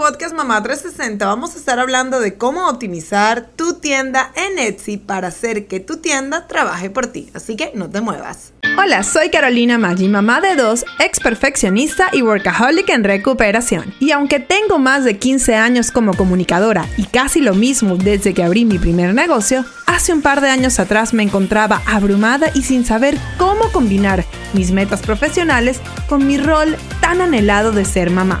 podcast 0.00 0.34
Mamá 0.34 0.62
360 0.62 1.26
vamos 1.26 1.54
a 1.54 1.58
estar 1.58 1.78
hablando 1.78 2.20
de 2.20 2.38
cómo 2.38 2.70
optimizar 2.70 3.50
tu 3.54 3.74
tienda 3.74 4.32
en 4.34 4.58
Etsy 4.58 4.96
para 4.96 5.28
hacer 5.28 5.66
que 5.66 5.78
tu 5.78 5.98
tienda 5.98 6.46
trabaje 6.46 6.88
por 6.88 7.08
ti. 7.08 7.28
Así 7.34 7.54
que 7.54 7.72
no 7.74 7.90
te 7.90 8.00
muevas. 8.00 8.54
Hola, 8.78 9.02
soy 9.02 9.28
Carolina 9.28 9.76
Maggi, 9.76 10.08
mamá 10.08 10.40
de 10.40 10.56
dos, 10.56 10.86
ex 11.00 11.20
perfeccionista 11.20 12.08
y 12.14 12.22
workaholic 12.22 12.88
en 12.88 13.04
recuperación. 13.04 13.92
Y 14.00 14.12
aunque 14.12 14.40
tengo 14.40 14.78
más 14.78 15.04
de 15.04 15.18
15 15.18 15.54
años 15.56 15.90
como 15.90 16.14
comunicadora 16.14 16.86
y 16.96 17.04
casi 17.04 17.42
lo 17.42 17.52
mismo 17.52 17.96
desde 17.96 18.32
que 18.32 18.42
abrí 18.42 18.64
mi 18.64 18.78
primer 18.78 19.12
negocio, 19.12 19.66
hace 19.84 20.14
un 20.14 20.22
par 20.22 20.40
de 20.40 20.48
años 20.48 20.80
atrás 20.80 21.12
me 21.12 21.24
encontraba 21.24 21.82
abrumada 21.84 22.50
y 22.54 22.62
sin 22.62 22.86
saber 22.86 23.18
cómo 23.36 23.70
combinar 23.70 24.24
mis 24.54 24.70
metas 24.70 25.02
profesionales 25.02 25.78
con 26.08 26.26
mi 26.26 26.38
rol 26.38 26.74
tan 27.02 27.20
anhelado 27.20 27.70
de 27.70 27.84
ser 27.84 28.08
mamá. 28.08 28.40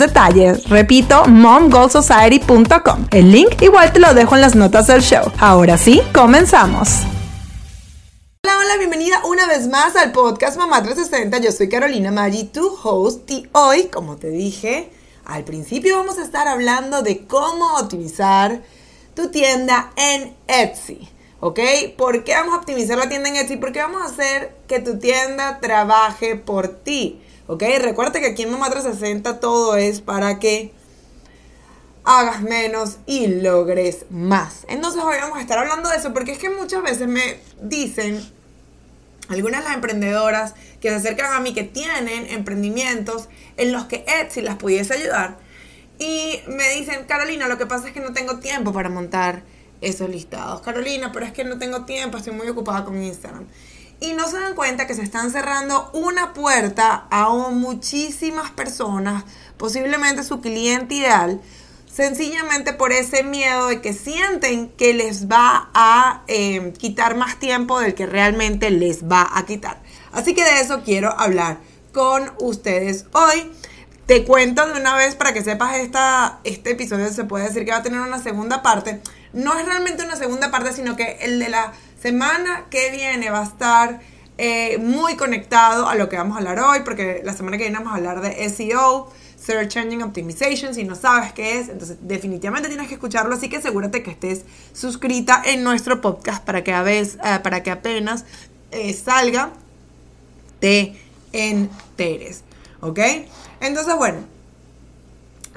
detalles. 0.00 0.68
Repito, 0.68 1.26
momgoalsociety.com. 1.26 3.06
El 3.12 3.30
link 3.30 3.62
igual 3.62 3.92
te 3.92 4.00
lo 4.00 4.12
dejo 4.12 4.34
en 4.34 4.40
las 4.40 4.56
notas 4.56 4.88
del 4.88 5.02
show. 5.02 5.30
Ahora 5.38 5.78
sí, 5.78 6.02
comenzamos. 6.12 6.88
Hola, 8.42 8.58
hola, 8.58 8.76
bienvenida 8.78 9.20
una 9.26 9.46
vez 9.46 9.68
más 9.68 9.94
al 9.94 10.10
podcast 10.10 10.56
Mamá 10.56 10.82
360. 10.82 11.38
Yo 11.38 11.52
soy 11.52 11.68
Carolina 11.68 12.10
Maggi, 12.10 12.44
tu 12.44 12.66
host, 12.82 13.30
y 13.30 13.48
hoy, 13.52 13.84
como 13.84 14.16
te 14.16 14.30
dije 14.30 14.90
al 15.26 15.44
principio, 15.44 15.98
vamos 15.98 16.18
a 16.18 16.24
estar 16.24 16.48
hablando 16.48 17.02
de 17.02 17.26
cómo 17.26 17.76
optimizar 17.76 18.62
tu 19.14 19.30
tienda 19.30 19.92
en 19.96 20.34
Etsy. 20.48 21.08
¿Ok? 21.40 21.60
¿Por 21.96 22.24
qué 22.24 22.32
vamos 22.32 22.54
a 22.54 22.58
optimizar 22.58 22.98
la 22.98 23.08
tienda 23.08 23.28
en 23.28 23.36
Etsy? 23.36 23.56
Porque 23.56 23.80
vamos 23.80 24.02
a 24.02 24.06
hacer 24.06 24.56
que 24.66 24.80
tu 24.80 24.98
tienda 24.98 25.60
trabaje 25.60 26.36
por 26.36 26.68
ti. 26.68 27.20
¿Ok? 27.50 27.64
Recuerda 27.80 28.20
que 28.20 28.26
aquí 28.26 28.44
en 28.44 28.52
Mamá 28.52 28.70
360 28.70 29.40
todo 29.40 29.74
es 29.74 30.00
para 30.00 30.38
que 30.38 30.72
hagas 32.04 32.42
menos 32.42 32.98
y 33.06 33.26
logres 33.26 34.06
más. 34.08 34.64
Entonces 34.68 35.02
hoy 35.02 35.16
vamos 35.20 35.36
a 35.36 35.40
estar 35.40 35.58
hablando 35.58 35.88
de 35.88 35.96
eso 35.96 36.12
porque 36.12 36.30
es 36.30 36.38
que 36.38 36.48
muchas 36.48 36.80
veces 36.84 37.08
me 37.08 37.40
dicen 37.60 38.24
algunas 39.26 39.62
de 39.62 39.64
las 39.64 39.74
emprendedoras 39.74 40.54
que 40.80 40.90
se 40.90 40.94
acercan 40.94 41.32
a 41.32 41.40
mí 41.40 41.52
que 41.52 41.64
tienen 41.64 42.28
emprendimientos 42.28 43.28
en 43.56 43.72
los 43.72 43.86
que 43.86 44.04
Etsy 44.06 44.42
las 44.42 44.54
pudiese 44.54 44.94
ayudar 44.94 45.36
y 45.98 46.38
me 46.46 46.68
dicen, 46.76 47.04
Carolina, 47.08 47.48
lo 47.48 47.58
que 47.58 47.66
pasa 47.66 47.88
es 47.88 47.92
que 47.92 48.00
no 48.00 48.12
tengo 48.12 48.38
tiempo 48.38 48.72
para 48.72 48.90
montar 48.90 49.42
esos 49.80 50.08
listados. 50.08 50.60
Carolina, 50.60 51.10
pero 51.10 51.26
es 51.26 51.32
que 51.32 51.42
no 51.42 51.58
tengo 51.58 51.84
tiempo, 51.84 52.16
estoy 52.16 52.32
muy 52.32 52.46
ocupada 52.46 52.84
con 52.84 53.02
Instagram 53.02 53.48
y 54.00 54.14
no 54.14 54.26
se 54.28 54.38
dan 54.38 54.54
cuenta 54.54 54.86
que 54.86 54.94
se 54.94 55.02
están 55.02 55.30
cerrando 55.30 55.90
una 55.92 56.32
puerta 56.32 57.06
a 57.10 57.28
muchísimas 57.50 58.50
personas, 58.50 59.24
posiblemente 59.58 60.24
su 60.24 60.40
cliente 60.40 60.94
ideal, 60.94 61.40
sencillamente 61.92 62.72
por 62.72 62.92
ese 62.92 63.22
miedo 63.22 63.68
de 63.68 63.82
que 63.82 63.92
sienten 63.92 64.68
que 64.70 64.94
les 64.94 65.28
va 65.28 65.68
a 65.74 66.22
eh, 66.28 66.72
quitar 66.78 67.16
más 67.16 67.38
tiempo 67.38 67.78
del 67.78 67.94
que 67.94 68.06
realmente 68.06 68.70
les 68.70 69.04
va 69.04 69.28
a 69.34 69.44
quitar. 69.44 69.82
Así 70.12 70.34
que 70.34 70.44
de 70.44 70.60
eso 70.60 70.82
quiero 70.82 71.18
hablar 71.18 71.58
con 71.92 72.32
ustedes 72.38 73.06
hoy. 73.12 73.52
Te 74.06 74.24
cuento 74.24 74.66
de 74.66 74.80
una 74.80 74.96
vez 74.96 75.14
para 75.14 75.32
que 75.32 75.44
sepas, 75.44 75.76
esta, 75.76 76.40
este 76.42 76.72
episodio 76.72 77.12
se 77.12 77.24
puede 77.24 77.46
decir 77.46 77.64
que 77.64 77.70
va 77.70 77.76
a 77.76 77.82
tener 77.82 78.00
una 78.00 78.20
segunda 78.20 78.62
parte. 78.62 79.00
No 79.32 79.56
es 79.56 79.64
realmente 79.66 80.04
una 80.04 80.16
segunda 80.16 80.50
parte, 80.50 80.72
sino 80.72 80.96
que 80.96 81.18
el 81.20 81.38
de 81.38 81.48
la 81.48 81.72
semana 82.00 82.66
que 82.70 82.90
viene 82.90 83.30
va 83.30 83.40
a 83.40 83.44
estar 83.44 84.00
eh, 84.38 84.78
muy 84.78 85.16
conectado 85.16 85.88
a 85.88 85.94
lo 85.94 86.08
que 86.08 86.16
vamos 86.16 86.36
a 86.36 86.38
hablar 86.38 86.58
hoy, 86.60 86.80
porque 86.84 87.20
la 87.24 87.34
semana 87.34 87.58
que 87.58 87.64
viene 87.64 87.78
vamos 87.78 87.92
a 87.92 87.96
hablar 87.96 88.22
de 88.22 88.48
SEO, 88.48 89.12
Search 89.38 89.76
Engine 89.76 90.02
Optimization, 90.02 90.74
si 90.74 90.84
no 90.84 90.94
sabes 90.94 91.32
qué 91.32 91.58
es, 91.58 91.68
entonces 91.68 91.98
definitivamente 92.00 92.68
tienes 92.68 92.88
que 92.88 92.94
escucharlo, 92.94 93.34
así 93.34 93.48
que 93.48 93.58
asegúrate 93.58 94.02
que 94.02 94.10
estés 94.10 94.44
suscrita 94.72 95.42
en 95.44 95.62
nuestro 95.62 96.00
podcast 96.00 96.42
para 96.44 96.64
que, 96.64 96.72
a 96.72 96.90
eh, 96.90 97.06
para 97.42 97.62
que 97.62 97.70
apenas 97.70 98.24
eh, 98.70 98.94
salga, 98.94 99.50
te 100.58 100.96
enteres, 101.32 102.44
¿ok? 102.80 102.98
Entonces, 103.60 103.94
bueno, 103.96 104.20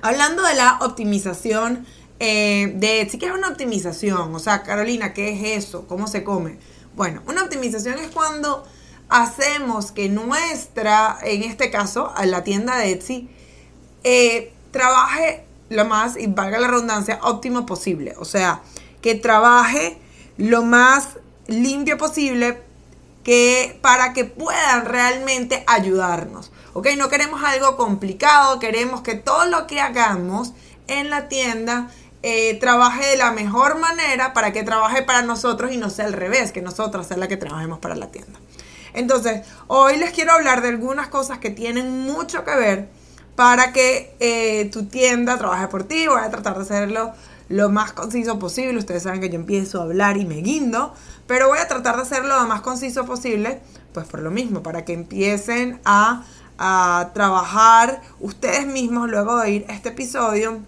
hablando 0.01 0.43
de 0.43 0.55
la 0.55 0.79
optimización 0.81 1.85
eh, 2.19 2.71
de 2.75 3.07
que 3.17 3.25
es 3.25 3.31
una 3.31 3.49
optimización. 3.49 4.33
O 4.33 4.39
sea, 4.39 4.63
Carolina, 4.63 5.13
¿qué 5.13 5.31
es 5.33 5.65
eso? 5.65 5.87
¿Cómo 5.87 6.07
se 6.07 6.23
come? 6.23 6.57
Bueno, 6.95 7.21
una 7.27 7.43
optimización 7.43 7.97
es 7.99 8.11
cuando 8.11 8.65
hacemos 9.09 9.91
que 9.91 10.09
nuestra, 10.09 11.17
en 11.23 11.43
este 11.43 11.69
caso, 11.71 12.13
la 12.23 12.43
tienda 12.43 12.77
de 12.77 12.91
Etsy, 12.91 13.29
eh, 14.03 14.53
trabaje 14.71 15.45
lo 15.69 15.85
más, 15.85 16.17
y 16.17 16.27
valga 16.27 16.59
la 16.59 16.67
redundancia, 16.67 17.19
óptimo 17.23 17.65
posible. 17.65 18.13
O 18.17 18.25
sea, 18.25 18.61
que 19.01 19.15
trabaje 19.15 19.97
lo 20.37 20.63
más 20.63 21.17
limpio 21.47 21.97
posible 21.97 22.61
que 23.23 23.77
para 23.81 24.13
que 24.13 24.25
puedan 24.25 24.85
realmente 24.85 25.63
ayudarnos. 25.67 26.51
¿Ok? 26.73 26.87
No 26.97 27.09
queremos 27.09 27.43
algo 27.43 27.77
complicado, 27.77 28.59
queremos 28.59 29.01
que 29.01 29.15
todo 29.15 29.45
lo 29.45 29.67
que 29.67 29.79
hagamos 29.79 30.53
en 30.87 31.09
la 31.09 31.27
tienda 31.27 31.89
eh, 32.25 32.55
trabaje 32.55 33.05
de 33.05 33.17
la 33.17 33.31
mejor 33.31 33.79
manera 33.79 34.33
para 34.33 34.53
que 34.53 34.63
trabaje 34.63 35.03
para 35.03 35.23
nosotros 35.23 35.73
y 35.73 35.77
no 35.77 35.89
sea 35.89 36.05
al 36.05 36.13
revés, 36.13 36.53
que 36.53 36.61
nosotros 36.61 37.05
sea 37.05 37.17
la 37.17 37.27
que 37.27 37.35
trabajemos 37.35 37.79
para 37.79 37.95
la 37.95 38.11
tienda. 38.11 38.39
Entonces, 38.93 39.45
hoy 39.67 39.97
les 39.97 40.11
quiero 40.11 40.31
hablar 40.31 40.61
de 40.61 40.69
algunas 40.69 41.09
cosas 41.09 41.39
que 41.39 41.49
tienen 41.49 41.99
mucho 41.99 42.45
que 42.45 42.55
ver 42.55 42.89
para 43.35 43.73
que 43.73 44.15
eh, 44.21 44.69
tu 44.71 44.85
tienda 44.85 45.37
trabaje 45.37 45.67
por 45.67 45.83
ti. 45.83 46.07
Voy 46.07 46.21
a 46.21 46.29
tratar 46.29 46.55
de 46.55 46.61
hacerlo 46.61 47.11
lo 47.49 47.69
más 47.69 47.91
conciso 47.91 48.39
posible. 48.39 48.77
Ustedes 48.77 49.03
saben 49.03 49.19
que 49.19 49.29
yo 49.29 49.35
empiezo 49.35 49.81
a 49.81 49.83
hablar 49.83 50.15
y 50.15 50.25
me 50.25 50.35
guindo, 50.35 50.93
pero 51.27 51.49
voy 51.49 51.59
a 51.59 51.67
tratar 51.67 51.97
de 51.97 52.03
hacerlo 52.03 52.39
lo 52.39 52.47
más 52.47 52.61
conciso 52.61 53.05
posible, 53.05 53.59
pues 53.93 54.07
por 54.07 54.21
lo 54.21 54.31
mismo, 54.31 54.63
para 54.63 54.85
que 54.85 54.93
empiecen 54.93 55.81
a, 55.83 56.23
a 56.57 57.11
trabajar 57.13 58.01
ustedes 58.21 58.65
mismos 58.65 59.09
luego 59.09 59.35
de 59.37 59.43
oír 59.43 59.65
este 59.67 59.89
episodio 59.89 60.59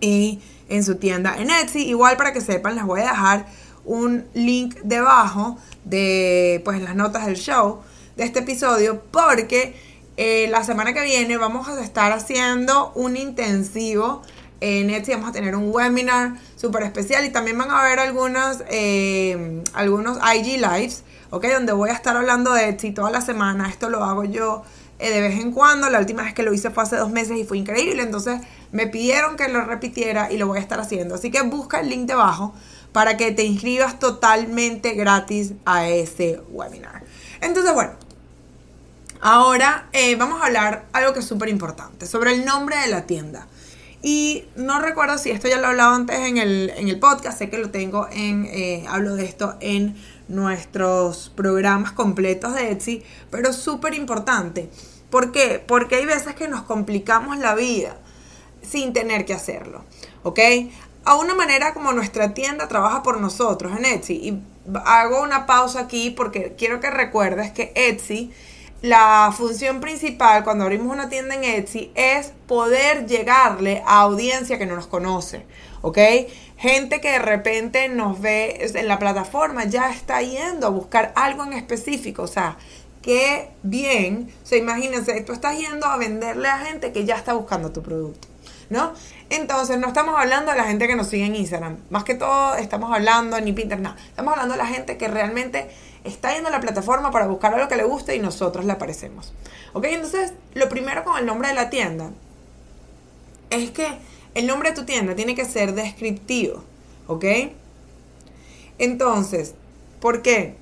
y 0.00 0.40
en 0.68 0.84
su 0.84 0.96
tienda 0.96 1.36
en 1.38 1.50
Etsy. 1.50 1.80
Igual 1.88 2.16
para 2.16 2.32
que 2.32 2.40
sepan, 2.40 2.74
les 2.74 2.84
voy 2.84 3.00
a 3.00 3.04
dejar 3.04 3.46
un 3.84 4.24
link 4.34 4.76
debajo 4.82 5.58
de 5.84 6.60
pues 6.64 6.82
las 6.82 6.96
notas 6.96 7.26
del 7.26 7.36
show 7.36 7.80
de 8.16 8.24
este 8.24 8.40
episodio 8.40 9.02
porque 9.10 9.76
eh, 10.16 10.48
la 10.50 10.64
semana 10.64 10.92
que 10.92 11.02
viene 11.02 11.36
vamos 11.36 11.68
a 11.68 11.80
estar 11.82 12.10
haciendo 12.10 12.92
un 12.94 13.16
intensivo 13.16 14.22
en 14.60 14.90
Etsy 14.90 15.12
vamos 15.12 15.30
a 15.30 15.32
tener 15.32 15.54
un 15.54 15.70
webinar 15.72 16.34
súper 16.56 16.84
especial 16.84 17.24
y 17.24 17.30
también 17.30 17.58
van 17.58 17.70
a 17.70 17.82
ver 17.82 17.98
algunas, 17.98 18.64
eh, 18.70 19.62
algunos 19.74 20.18
IG 20.34 20.58
Lives, 20.60 21.04
¿ok? 21.30 21.44
Donde 21.52 21.72
voy 21.72 21.90
a 21.90 21.92
estar 21.92 22.16
hablando 22.16 22.52
de 22.54 22.70
Etsy 22.70 22.92
toda 22.92 23.10
la 23.10 23.20
semana. 23.20 23.68
Esto 23.68 23.90
lo 23.90 24.02
hago 24.02 24.24
yo 24.24 24.62
eh, 24.98 25.10
de 25.10 25.20
vez 25.20 25.40
en 25.40 25.52
cuando. 25.52 25.88
La 25.90 25.98
última 25.98 26.22
vez 26.22 26.34
que 26.34 26.42
lo 26.42 26.52
hice 26.52 26.70
fue 26.70 26.82
hace 26.82 26.96
dos 26.96 27.10
meses 27.10 27.36
y 27.36 27.44
fue 27.44 27.58
increíble. 27.58 28.02
Entonces 28.02 28.40
me 28.72 28.86
pidieron 28.86 29.36
que 29.36 29.48
lo 29.48 29.64
repitiera 29.64 30.30
y 30.30 30.38
lo 30.38 30.46
voy 30.46 30.58
a 30.58 30.60
estar 30.60 30.80
haciendo. 30.80 31.14
Así 31.14 31.30
que 31.30 31.42
busca 31.42 31.80
el 31.80 31.88
link 31.88 32.06
debajo 32.06 32.54
para 32.92 33.16
que 33.16 33.30
te 33.32 33.44
inscribas 33.44 33.98
totalmente 33.98 34.94
gratis 34.94 35.52
a 35.64 35.86
ese 35.86 36.40
webinar. 36.50 37.02
Entonces, 37.42 37.74
bueno, 37.74 37.92
ahora 39.20 39.88
eh, 39.92 40.16
vamos 40.16 40.40
a 40.40 40.46
hablar 40.46 40.86
algo 40.92 41.12
que 41.12 41.20
es 41.20 41.26
súper 41.26 41.50
importante, 41.50 42.06
sobre 42.06 42.32
el 42.32 42.44
nombre 42.44 42.76
de 42.78 42.86
la 42.86 43.06
tienda. 43.06 43.46
Y 44.02 44.44
no 44.56 44.80
recuerdo 44.80 45.18
si 45.18 45.30
esto 45.30 45.48
ya 45.48 45.56
lo 45.56 45.64
he 45.64 45.66
hablado 45.66 45.94
antes 45.94 46.18
en 46.20 46.38
el, 46.38 46.72
en 46.76 46.88
el 46.88 46.98
podcast, 46.98 47.38
sé 47.38 47.50
que 47.50 47.58
lo 47.58 47.70
tengo 47.70 48.08
en, 48.10 48.46
eh, 48.46 48.84
hablo 48.88 49.16
de 49.16 49.24
esto 49.24 49.56
en 49.60 49.96
nuestros 50.28 51.30
programas 51.34 51.92
completos 51.92 52.54
de 52.54 52.70
Etsy, 52.70 53.02
pero 53.30 53.52
súper 53.52 53.94
importante. 53.94 54.68
¿Por 55.10 55.32
qué? 55.32 55.62
Porque 55.66 55.96
hay 55.96 56.06
veces 56.06 56.34
que 56.34 56.48
nos 56.48 56.62
complicamos 56.62 57.38
la 57.38 57.54
vida 57.54 57.96
sin 58.62 58.92
tener 58.92 59.24
que 59.24 59.34
hacerlo, 59.34 59.84
¿ok? 60.22 60.40
A 61.04 61.14
una 61.14 61.34
manera 61.34 61.72
como 61.72 61.92
nuestra 61.92 62.34
tienda 62.34 62.66
trabaja 62.66 63.02
por 63.02 63.20
nosotros 63.20 63.78
en 63.78 63.84
Etsy. 63.84 64.14
Y 64.14 64.42
hago 64.84 65.22
una 65.22 65.46
pausa 65.46 65.80
aquí 65.80 66.10
porque 66.10 66.54
quiero 66.58 66.80
que 66.80 66.90
recuerdes 66.90 67.52
que 67.52 67.72
Etsy, 67.76 68.32
la 68.82 69.32
función 69.36 69.80
principal 69.80 70.44
cuando 70.44 70.64
abrimos 70.64 70.92
una 70.92 71.08
tienda 71.08 71.34
en 71.34 71.44
Etsy 71.44 71.92
es 71.94 72.32
poder 72.46 73.06
llegarle 73.06 73.82
a 73.86 74.00
audiencia 74.00 74.58
que 74.58 74.66
no 74.66 74.76
nos 74.76 74.86
conoce, 74.86 75.46
¿ok? 75.82 75.98
Gente 76.58 77.00
que 77.00 77.12
de 77.12 77.18
repente 77.18 77.88
nos 77.88 78.20
ve 78.20 78.70
en 78.74 78.88
la 78.88 78.98
plataforma 78.98 79.64
ya 79.64 79.90
está 79.90 80.20
yendo 80.22 80.66
a 80.66 80.70
buscar 80.70 81.12
algo 81.16 81.44
en 81.44 81.54
específico, 81.54 82.22
o 82.22 82.26
sea, 82.26 82.58
qué 83.02 83.50
bien, 83.62 84.32
o 84.42 84.46
sea, 84.46 84.58
imagínense, 84.58 85.20
tú 85.22 85.32
estás 85.32 85.58
yendo 85.58 85.86
a 85.86 85.96
venderle 85.96 86.48
a 86.48 86.58
gente 86.58 86.92
que 86.92 87.04
ya 87.04 87.16
está 87.16 87.32
buscando 87.32 87.72
tu 87.72 87.82
producto, 87.82 88.28
¿no? 88.68 88.92
Entonces, 89.30 89.78
no 89.78 89.88
estamos 89.88 90.18
hablando 90.18 90.52
de 90.52 90.58
la 90.58 90.64
gente 90.64 90.86
que 90.86 90.96
nos 90.96 91.08
sigue 91.08 91.24
en 91.24 91.34
Instagram, 91.34 91.78
más 91.90 92.04
que 92.04 92.14
todo 92.14 92.56
estamos 92.56 92.92
hablando 92.94 93.40
ni 93.40 93.52
Pinterest, 93.52 93.82
nada, 93.82 93.96
estamos 94.08 94.32
hablando 94.32 94.52
de 94.52 94.58
la 94.58 94.66
gente 94.66 94.96
que 94.96 95.08
realmente 95.08 95.68
está 96.06 96.32
yendo 96.32 96.48
a 96.48 96.52
la 96.52 96.60
plataforma 96.60 97.10
para 97.10 97.26
buscar 97.26 97.54
algo 97.54 97.68
que 97.68 97.76
le 97.76 97.84
guste 97.84 98.14
y 98.16 98.18
nosotros 98.18 98.64
le 98.64 98.72
aparecemos, 98.72 99.32
¿ok? 99.72 99.84
Entonces, 99.86 100.32
lo 100.54 100.68
primero 100.68 101.04
con 101.04 101.18
el 101.18 101.26
nombre 101.26 101.48
de 101.48 101.54
la 101.54 101.70
tienda 101.70 102.10
es 103.50 103.70
que 103.70 103.86
el 104.34 104.46
nombre 104.46 104.70
de 104.70 104.76
tu 104.76 104.84
tienda 104.84 105.14
tiene 105.14 105.34
que 105.34 105.44
ser 105.44 105.74
descriptivo, 105.74 106.62
¿ok? 107.06 107.24
Entonces, 108.78 109.54
¿por 110.00 110.22
qué? 110.22 110.56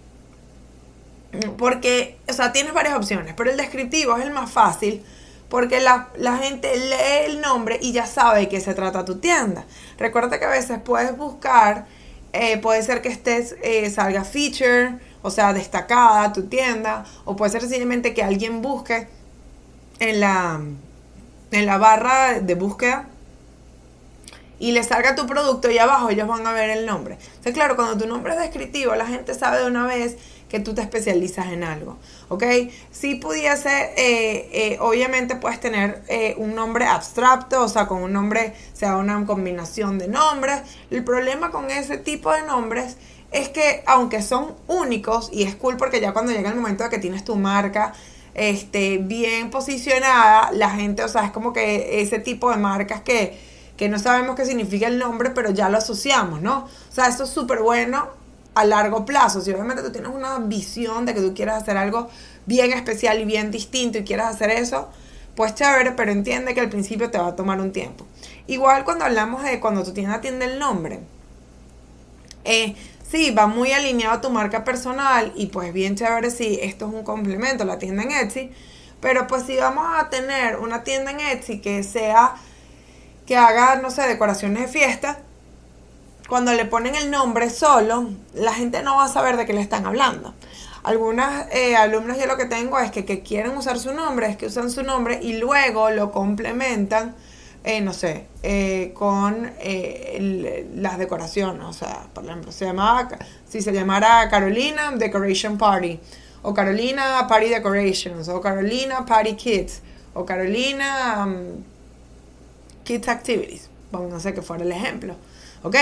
Porque, 1.58 2.18
o 2.28 2.32
sea, 2.32 2.52
tienes 2.52 2.72
varias 2.72 2.94
opciones, 2.94 3.34
pero 3.36 3.50
el 3.50 3.56
descriptivo 3.56 4.16
es 4.16 4.24
el 4.24 4.30
más 4.30 4.50
fácil 4.50 5.04
porque 5.48 5.80
la, 5.80 6.08
gente 6.42 6.76
lee 6.76 7.26
el 7.32 7.40
nombre 7.40 7.78
y 7.80 7.92
ya 7.92 8.06
sabe 8.06 8.40
de 8.40 8.48
qué 8.48 8.60
se 8.60 8.74
trata 8.74 9.04
tu 9.04 9.18
tienda. 9.18 9.64
Recuerda 9.98 10.38
que 10.38 10.46
a 10.46 10.50
veces 10.50 10.80
puedes 10.84 11.16
buscar, 11.16 11.86
eh, 12.32 12.58
puede 12.58 12.82
ser 12.82 13.02
que 13.02 13.08
estés, 13.08 13.54
eh, 13.62 13.88
salga 13.90 14.24
feature, 14.24 14.98
o 15.24 15.30
sea, 15.30 15.54
destacada 15.54 16.34
tu 16.34 16.48
tienda, 16.48 17.06
o 17.24 17.34
puede 17.34 17.50
ser 17.50 17.62
sencillamente 17.62 18.12
que 18.12 18.22
alguien 18.22 18.60
busque 18.60 19.08
en 19.98 20.20
la, 20.20 20.60
en 21.50 21.66
la 21.66 21.78
barra 21.78 22.40
de 22.40 22.54
búsqueda 22.54 23.08
y 24.58 24.72
le 24.72 24.84
salga 24.84 25.14
tu 25.14 25.26
producto 25.26 25.70
y 25.70 25.78
abajo 25.78 26.10
ellos 26.10 26.28
van 26.28 26.46
a 26.46 26.52
ver 26.52 26.68
el 26.68 26.84
nombre. 26.84 27.14
Entonces, 27.14 27.54
claro, 27.54 27.74
cuando 27.74 27.96
tu 27.96 28.06
nombre 28.06 28.34
es 28.34 28.38
descriptivo, 28.38 28.94
la 28.96 29.06
gente 29.06 29.32
sabe 29.32 29.60
de 29.60 29.66
una 29.66 29.86
vez 29.86 30.18
que 30.50 30.60
tú 30.60 30.74
te 30.74 30.82
especializas 30.82 31.46
en 31.46 31.64
algo, 31.64 31.96
¿ok? 32.28 32.44
Si 32.92 33.14
pudiese, 33.14 33.94
eh, 33.96 34.50
eh, 34.52 34.78
obviamente 34.78 35.36
puedes 35.36 35.58
tener 35.58 36.02
eh, 36.08 36.34
un 36.36 36.54
nombre 36.54 36.84
abstracto, 36.84 37.62
o 37.62 37.68
sea, 37.68 37.86
con 37.86 38.02
un 38.02 38.12
nombre, 38.12 38.52
sea 38.74 38.98
una 38.98 39.24
combinación 39.24 39.98
de 39.98 40.06
nombres. 40.06 40.60
El 40.90 41.02
problema 41.02 41.50
con 41.50 41.70
ese 41.70 41.96
tipo 41.96 42.30
de 42.30 42.42
nombres 42.42 42.98
es 43.34 43.50
que 43.50 43.82
aunque 43.86 44.22
son 44.22 44.54
únicos, 44.66 45.28
y 45.30 45.42
es 45.42 45.54
cool 45.56 45.76
porque 45.76 46.00
ya 46.00 46.12
cuando 46.12 46.32
llega 46.32 46.48
el 46.48 46.56
momento 46.56 46.84
de 46.84 46.90
que 46.90 46.98
tienes 46.98 47.24
tu 47.24 47.36
marca, 47.36 47.92
este, 48.32 48.98
bien 48.98 49.50
posicionada, 49.50 50.50
la 50.52 50.70
gente, 50.70 51.04
o 51.04 51.08
sea, 51.08 51.26
es 51.26 51.30
como 51.32 51.52
que 51.52 52.00
ese 52.00 52.18
tipo 52.18 52.50
de 52.50 52.56
marcas 52.56 53.02
que 53.02 53.52
que 53.76 53.88
no 53.88 53.98
sabemos 53.98 54.36
qué 54.36 54.44
significa 54.44 54.86
el 54.86 54.98
nombre, 54.98 55.30
pero 55.30 55.50
ya 55.50 55.68
lo 55.68 55.78
asociamos, 55.78 56.40
¿no? 56.40 56.64
O 56.64 56.92
sea, 56.92 57.08
esto 57.08 57.24
es 57.24 57.30
súper 57.30 57.60
bueno 57.60 58.08
a 58.54 58.64
largo 58.64 59.04
plazo. 59.04 59.40
Si 59.40 59.50
obviamente 59.50 59.82
tú 59.82 59.90
tienes 59.90 60.10
una 60.14 60.38
visión 60.38 61.06
de 61.06 61.14
que 61.14 61.20
tú 61.20 61.34
quieres 61.34 61.54
hacer 61.54 61.76
algo 61.76 62.08
bien 62.46 62.72
especial 62.72 63.20
y 63.20 63.24
bien 63.24 63.50
distinto 63.50 63.98
y 63.98 64.04
quieres 64.04 64.26
hacer 64.26 64.50
eso, 64.50 64.88
pues 65.34 65.54
chévere, 65.56 65.92
pero 65.92 66.12
entiende 66.12 66.54
que 66.54 66.60
al 66.60 66.68
principio 66.68 67.10
te 67.10 67.18
va 67.18 67.28
a 67.28 67.36
tomar 67.36 67.60
un 67.60 67.72
tiempo. 67.72 68.06
Igual 68.46 68.84
cuando 68.84 69.06
hablamos 69.06 69.42
de 69.42 69.58
cuando 69.58 69.82
tu 69.82 69.92
tienda 69.92 70.14
atiende 70.14 70.44
el 70.44 70.60
nombre, 70.60 71.00
eh, 72.44 72.76
sí, 73.08 73.30
va 73.30 73.46
muy 73.46 73.72
alineado 73.72 74.14
a 74.14 74.20
tu 74.20 74.30
marca 74.30 74.64
personal 74.64 75.32
y 75.36 75.46
pues 75.46 75.72
bien 75.72 75.94
chévere 75.96 76.30
si 76.30 76.58
esto 76.60 76.88
es 76.88 76.94
un 76.94 77.04
complemento, 77.04 77.64
la 77.64 77.78
tienda 77.78 78.02
en 78.02 78.10
Etsy, 78.10 78.50
pero 79.00 79.26
pues 79.26 79.44
si 79.44 79.56
vamos 79.56 79.86
a 79.96 80.10
tener 80.10 80.58
una 80.58 80.82
tienda 80.82 81.10
en 81.10 81.20
Etsy 81.20 81.60
que 81.60 81.82
sea 81.82 82.34
que 83.26 83.36
haga, 83.36 83.76
no 83.76 83.90
sé, 83.90 84.02
decoraciones 84.02 84.62
de 84.62 84.68
fiesta, 84.68 85.18
cuando 86.28 86.52
le 86.52 86.64
ponen 86.64 86.94
el 86.94 87.10
nombre 87.10 87.50
solo, 87.50 88.10
la 88.34 88.52
gente 88.52 88.82
no 88.82 88.96
va 88.96 89.04
a 89.04 89.08
saber 89.08 89.36
de 89.36 89.46
qué 89.46 89.52
le 89.52 89.60
están 89.60 89.86
hablando. 89.86 90.34
Algunas 90.82 91.46
eh, 91.52 91.76
alumnos 91.76 92.18
yo 92.18 92.26
lo 92.26 92.36
que 92.36 92.44
tengo 92.44 92.78
es 92.78 92.90
que, 92.90 93.04
que 93.04 93.22
quieren 93.22 93.56
usar 93.56 93.78
su 93.78 93.92
nombre, 93.94 94.28
es 94.28 94.36
que 94.36 94.46
usan 94.46 94.70
su 94.70 94.82
nombre 94.82 95.18
y 95.22 95.38
luego 95.38 95.90
lo 95.90 96.12
complementan, 96.12 97.14
eh, 97.64 97.80
no 97.80 97.92
sé, 97.92 98.26
eh, 98.42 98.92
con 98.94 99.50
las 100.74 100.98
decoraciones. 100.98 101.64
O 101.64 101.72
sea, 101.72 102.06
por 102.14 102.24
ejemplo, 102.24 102.52
se 102.52 102.66
llamaba, 102.66 103.08
si 103.48 103.62
se 103.62 103.72
llamara 103.72 104.28
Carolina 104.28 104.92
Decoration 104.92 105.58
Party, 105.58 105.98
o 106.42 106.54
Carolina 106.54 107.26
Party 107.26 107.48
Decorations, 107.48 108.28
o 108.28 108.40
Carolina 108.40 109.04
Party 109.04 109.34
Kids, 109.34 109.82
o 110.14 110.24
Carolina... 110.24 111.24
Um, 111.26 111.74
Kids 112.84 113.08
Activities, 113.08 113.70
vamos 113.90 114.24
a 114.24 114.32
que 114.32 114.42
fuera 114.42 114.62
el 114.62 114.70
ejemplo, 114.70 115.16
¿ok? 115.62 115.76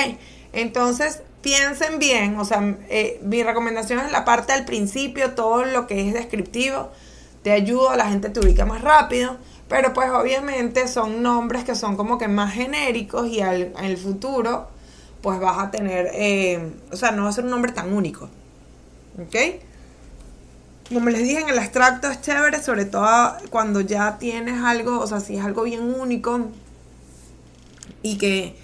Entonces, 0.53 1.23
piensen 1.43 1.99
bien, 1.99 2.39
o 2.39 2.45
sea, 2.45 2.77
eh, 2.89 3.21
mi 3.23 3.43
recomendación 3.43 3.99
es 4.01 4.13
la 4.13 4.25
parte 4.25 4.53
del 4.53 4.65
principio, 4.65 5.33
todo 5.33 5.65
lo 5.65 5.87
que 5.87 6.09
es 6.09 6.15
descriptivo, 6.15 6.91
te 7.43 7.51
ayuda, 7.51 7.97
la 7.97 8.09
gente 8.09 8.31
te 8.31 8.41
ubica 8.41 8.65
más 8.65 8.83
rápido, 8.83 9.37
pero 9.73 9.95
pues 9.95 10.11
obviamente 10.11 10.87
son 10.87 11.23
nombres 11.23 11.65
que 11.65 11.75
son 11.75 11.97
como 11.97 12.19
que 12.19 12.29
más 12.29 12.53
genéricos 12.53 13.27
y 13.27 13.41
en 13.41 13.73
el 13.83 13.97
futuro 13.97 14.69
pues 15.23 15.41
vas 15.41 15.57
a 15.59 15.71
tener, 15.71 16.11
eh, 16.13 16.73
o 16.91 16.97
sea, 16.97 17.13
no 17.13 17.23
va 17.23 17.31
a 17.31 17.33
ser 17.33 17.45
un 17.45 17.53
nombre 17.53 17.73
tan 17.73 17.91
único, 17.91 18.29
¿ok? 19.19 19.35
Como 20.93 21.09
les 21.09 21.23
dije, 21.23 21.41
en 21.41 21.49
el 21.49 21.57
extracto 21.57 22.11
es 22.11 22.21
chévere, 22.21 22.63
sobre 22.63 22.85
todo 22.85 23.35
cuando 23.49 23.81
ya 23.81 24.19
tienes 24.19 24.63
algo, 24.63 25.01
o 25.01 25.07
sea, 25.07 25.21
si 25.21 25.39
es 25.39 25.45
algo 25.45 25.63
bien 25.63 25.95
único, 25.95 26.49
y 28.03 28.19
que 28.19 28.55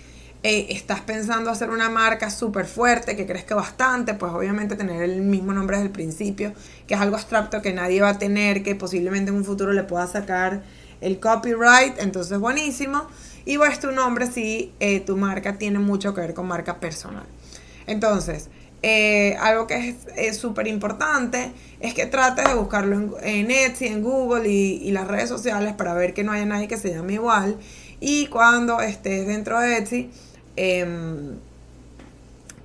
eh, 0.42 0.66
estás 0.68 1.00
pensando 1.00 1.50
hacer 1.50 1.70
una 1.70 1.88
marca 1.88 2.28
súper 2.28 2.66
fuerte, 2.66 3.16
que 3.16 3.24
que 3.24 3.54
bastante, 3.54 4.12
pues 4.12 4.30
obviamente 4.34 4.76
tener 4.76 5.02
el 5.02 5.22
mismo 5.22 5.54
nombre 5.54 5.78
desde 5.78 5.86
el 5.86 5.92
principio, 5.92 6.52
que 6.86 6.92
es 6.92 7.00
algo 7.00 7.16
abstracto 7.16 7.62
que 7.62 7.72
nadie 7.72 8.02
va 8.02 8.10
a 8.10 8.18
tener, 8.18 8.62
que 8.62 8.74
posiblemente 8.74 9.30
en 9.30 9.38
un 9.38 9.44
futuro 9.46 9.72
le 9.72 9.84
pueda 9.84 10.06
sacar 10.06 10.60
el 11.00 11.21
copyright, 11.21 11.99
entonces 11.99 12.38
buenísimo. 12.38 13.07
Y 13.45 13.57
pues 13.57 13.81
tu 13.81 13.90
nombre 13.93 14.26
si 14.26 14.73
eh, 14.81 15.00
tu 15.00 15.17
marca 15.17 15.57
tiene 15.57 15.78
mucho 15.78 16.14
que 16.14 16.21
ver 16.21 16.35
con 16.35 16.47
marca 16.47 16.81
personal. 16.81 17.25
Entonces, 17.87 18.50
eh, 18.83 19.37
algo 19.40 19.67
que 19.67 19.97
es 20.17 20.37
súper 20.37 20.69
importante 20.69 21.50
es 21.81 21.95
que 21.95 22.07
trates 22.07 22.47
de 22.47 22.55
buscarlo 22.55 23.19
en, 23.23 23.50
Etsy, 23.50 23.87
en 23.87 24.02
Google 24.02 24.49
y, 24.49 24.90
las 24.93 25.09
redes 25.09 25.28
sociales 25.28 25.73
para 25.73 25.95
ver 25.95 26.14
que 26.14 26.23
no 26.23 26.33
haya 26.33 26.45
nadie 26.45 26.69
que 26.69 26.76
se 26.76 26.90
llame 26.90 27.14
igual 27.14 27.57
y 28.00 28.26
cuando 28.26 28.81
estés 28.81 29.26
dentro 29.26 29.59
de 29.59 29.78
Etsy, 29.78 30.11
em, 30.55 31.38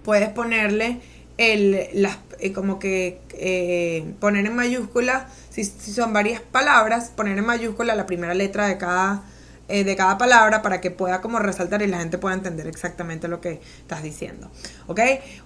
puedes 0.03 0.29
ponerle 0.29 0.99
el, 1.37 1.87
las, 1.93 2.17
eh, 2.39 2.53
como 2.53 2.79
que 2.79 3.21
eh, 3.33 4.13
poner 4.19 4.45
en 4.45 4.55
mayúscula, 4.55 5.27
si, 5.49 5.63
son 5.63 6.13
varias 6.13 6.41
palabras, 6.41 7.11
poner 7.15 7.37
en 7.37 7.45
mayúscula 7.45 7.95
la 7.95 8.05
primera 8.05 8.33
letra 8.33 8.67
de 8.67 8.77
cada, 8.77 9.23
eh, 9.67 9.83
de 9.83 9.95
cada 9.95 10.17
palabra 10.17 10.61
para 10.61 10.81
que 10.81 10.91
pueda 10.91 11.21
como 11.21 11.39
resaltar 11.39 11.81
y 11.81 11.87
la 11.87 11.99
gente 11.99 12.17
pueda 12.17 12.35
entender 12.35 12.67
exactamente 12.67 13.27
lo 13.27 13.41
que 13.41 13.61
estás 13.81 14.03
diciendo. 14.03 14.49
¿Ok? 14.87 14.99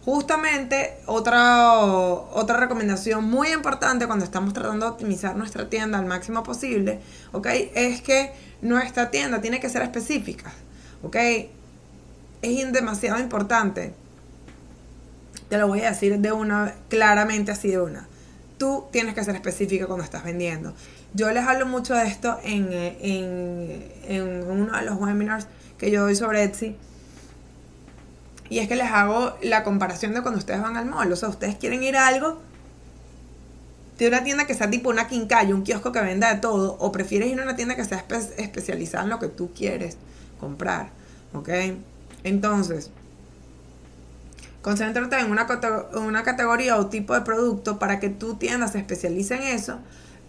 Justamente 0.03 0.97
otra, 1.05 1.73
otra 1.73 2.57
recomendación 2.57 3.25
muy 3.25 3.49
importante 3.49 4.07
cuando 4.07 4.25
estamos 4.25 4.53
tratando 4.53 4.85
de 4.85 4.91
optimizar 4.91 5.35
nuestra 5.35 5.69
tienda 5.69 5.99
al 5.99 6.05
máximo 6.05 6.43
posible, 6.43 6.99
¿ok? 7.31 7.47
Es 7.75 8.01
que 8.01 8.31
nuestra 8.61 9.11
tienda 9.11 9.41
tiene 9.41 9.59
que 9.59 9.69
ser 9.69 9.81
específica, 9.81 10.51
¿ok? 11.03 11.15
Es 12.41 12.71
demasiado 12.71 13.19
importante 13.19 13.93
Te 15.49 15.57
lo 15.57 15.67
voy 15.67 15.81
a 15.81 15.91
decir 15.91 16.17
de 16.19 16.31
una, 16.31 16.75
claramente 16.89 17.51
así 17.51 17.69
de 17.69 17.79
una. 17.79 18.07
Tú 18.57 18.85
tienes 18.91 19.13
que 19.13 19.23
ser 19.23 19.35
específica 19.35 19.85
cuando 19.85 20.03
estás 20.03 20.23
vendiendo. 20.23 20.73
Yo 21.13 21.31
les 21.31 21.45
hablo 21.45 21.65
mucho 21.65 21.93
de 21.93 22.07
esto 22.07 22.37
en, 22.43 22.71
en, 22.71 23.91
en 24.07 24.49
uno 24.49 24.77
de 24.77 24.85
los 24.85 24.99
webinars 24.99 25.47
que 25.77 25.91
yo 25.91 26.03
doy 26.03 26.15
sobre 26.15 26.43
Etsy. 26.43 26.75
Y 28.49 28.59
es 28.59 28.67
que 28.67 28.75
les 28.75 28.89
hago 28.91 29.37
la 29.41 29.63
comparación 29.63 30.13
de 30.13 30.21
cuando 30.21 30.39
ustedes 30.39 30.61
van 30.61 30.77
al 30.77 30.85
mall. 30.85 31.11
O 31.11 31.15
sea, 31.15 31.29
ustedes 31.29 31.55
quieren 31.55 31.83
ir 31.83 31.97
a 31.97 32.07
algo 32.07 32.39
de 33.97 34.07
una 34.07 34.23
tienda 34.23 34.45
que 34.45 34.53
sea 34.53 34.69
tipo 34.69 34.89
una 34.89 35.07
quincalla, 35.07 35.53
un 35.55 35.63
kiosco 35.63 35.91
que 35.91 36.01
venda 36.01 36.33
de 36.33 36.39
todo, 36.39 36.77
o 36.79 36.91
prefieres 36.91 37.29
ir 37.31 37.39
a 37.39 37.43
una 37.43 37.55
tienda 37.55 37.75
que 37.75 37.83
sea 37.83 38.05
especializada 38.37 39.03
en 39.03 39.09
lo 39.09 39.19
que 39.19 39.27
tú 39.27 39.51
quieres 39.53 39.97
comprar. 40.39 40.89
¿Ok? 41.33 41.49
Entonces, 42.23 42.91
concéntrate 44.61 45.19
en 45.19 45.31
una, 45.31 45.47
una 45.95 46.23
categoría 46.23 46.77
o 46.77 46.87
tipo 46.87 47.13
de 47.13 47.21
producto 47.21 47.79
para 47.79 47.99
que 47.99 48.09
tu 48.09 48.35
tienda 48.35 48.67
se 48.67 48.79
especialice 48.79 49.35
en 49.35 49.43
eso 49.43 49.79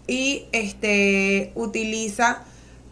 y 0.06 0.46
este, 0.52 1.52
utiliza 1.54 2.42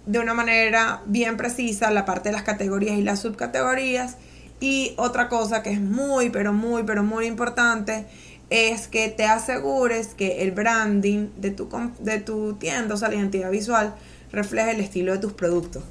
de 0.04 0.20
una 0.20 0.34
manera 0.34 1.02
bien 1.06 1.36
precisa 1.36 1.90
la 1.90 2.04
parte 2.04 2.28
de 2.28 2.34
las 2.34 2.42
categorías 2.42 2.98
y 2.98 3.02
las 3.02 3.20
subcategorías. 3.20 4.16
Y 4.60 4.94
otra 4.96 5.28
cosa 5.28 5.62
que 5.62 5.72
es 5.72 5.80
muy, 5.80 6.30
pero 6.30 6.52
muy, 6.52 6.84
pero 6.84 7.02
muy 7.02 7.26
importante 7.26 8.06
es 8.48 8.86
que 8.86 9.08
te 9.08 9.24
asegures 9.24 10.08
que 10.08 10.42
el 10.42 10.52
branding 10.52 11.28
de 11.36 11.50
tu, 11.50 11.68
de 11.98 12.20
tu 12.20 12.54
tienda, 12.54 12.94
o 12.94 12.96
sea, 12.96 13.08
la 13.08 13.16
identidad 13.16 13.50
visual, 13.50 13.94
refleje 14.30 14.70
el 14.70 14.80
estilo 14.80 15.12
de 15.12 15.18
tus 15.18 15.32
productos. 15.32 15.82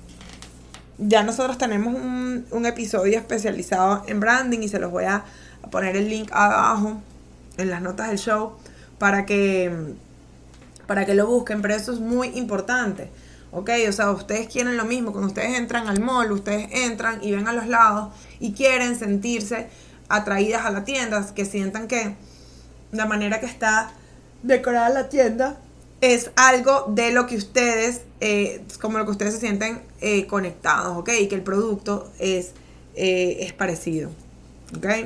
Ya 0.98 1.24
nosotros 1.24 1.58
tenemos 1.58 1.94
un, 1.94 2.66
episodio 2.66 3.18
especializado 3.18 4.04
en 4.08 4.20
branding 4.20 4.60
y 4.60 4.70
se 4.70 4.80
los 4.80 4.92
voy 4.92 5.06
a 5.06 5.24
poner 5.72 5.96
el 5.96 6.10
link 6.10 6.30
abajo 6.32 7.02
en 7.58 7.70
las 7.70 7.82
notas 7.82 8.10
del 8.10 8.18
show 8.18 8.54
para 8.98 9.26
que, 9.26 9.94
para 10.88 11.06
que 11.06 11.14
lo 11.14 11.28
busquen, 11.28 11.62
pero 11.62 11.76
eso 11.76 11.92
es 11.92 12.00
muy 12.00 12.30
importante. 12.30 13.10
¿ok? 13.56 13.70
O 13.88 13.92
sea, 13.92 14.12
ustedes 14.12 14.48
quieren 14.48 14.78
lo 14.78 14.86
mismo, 14.86 15.12
cuando 15.12 15.30
ustedes 15.30 15.58
entran 15.58 15.88
al 15.88 16.02
mall, 16.02 16.32
ustedes 16.32 16.68
entran 16.72 17.24
y 17.24 17.32
ven 17.32 17.48
a 17.48 17.54
los 17.54 17.68
lados 17.68 18.14
y 18.40 18.54
quieren 18.54 19.00
sentirse 19.00 19.70
atraídas 20.10 20.66
a 20.66 20.72
la 20.72 20.84
tienda, 20.84 21.26
que 21.34 21.46
sientan 21.46 21.88
que 21.88 22.16
la 22.92 23.06
manera 23.06 23.40
que 23.40 23.46
está 23.46 23.92
decorada 24.44 24.90
la 24.90 25.10
tienda 25.10 25.58
es 26.02 26.32
algo 26.36 26.86
de 26.90 27.12
lo 27.12 27.28
que 27.28 27.38
ustedes, 27.38 28.02
eh, 28.20 28.62
como 28.82 28.98
lo 28.98 29.06
que 29.06 29.12
ustedes 29.12 29.34
se 29.34 29.40
sienten 29.40 29.82
eh, 30.02 30.26
conectados, 30.28 30.98
¿ok? 30.98 31.10
Y 31.22 31.28
que 31.28 31.36
el 31.36 31.44
producto 31.44 32.12
es, 32.20 32.52
eh, 32.96 33.38
es 33.42 33.54
parecido, 33.54 34.10
¿ok? 34.78 35.06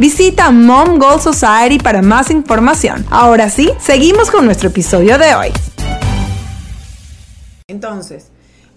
Visita 0.00 0.50
Mom 0.50 0.98
Goal 0.98 1.20
Society 1.20 1.78
para 1.78 2.00
más 2.00 2.30
información. 2.30 3.04
Ahora 3.10 3.50
sí, 3.50 3.70
seguimos 3.78 4.30
con 4.30 4.46
nuestro 4.46 4.70
episodio 4.70 5.18
de 5.18 5.34
hoy. 5.34 5.52
Entonces, 7.68 8.28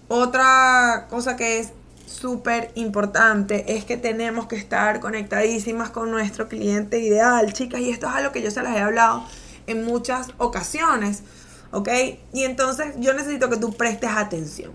otra 0.08 1.06
cosa 1.08 1.34
que 1.34 1.60
es 1.60 1.70
súper 2.04 2.72
importante 2.74 3.74
es 3.74 3.86
que 3.86 3.96
tenemos 3.96 4.48
que 4.48 4.56
estar 4.56 5.00
conectadísimas 5.00 5.88
con 5.88 6.10
nuestro 6.10 6.46
cliente 6.46 6.98
ideal, 6.98 7.54
chicas, 7.54 7.80
y 7.80 7.88
esto 7.88 8.06
es 8.06 8.12
algo 8.16 8.30
que 8.30 8.42
yo 8.42 8.50
se 8.50 8.62
las 8.62 8.76
he 8.76 8.80
hablado 8.80 9.24
en 9.66 9.82
muchas 9.86 10.28
ocasiones, 10.36 11.22
¿ok? 11.70 11.88
Y 12.34 12.44
entonces 12.44 12.96
yo 12.98 13.14
necesito 13.14 13.48
que 13.48 13.56
tú 13.56 13.72
prestes 13.72 14.10
atención, 14.10 14.72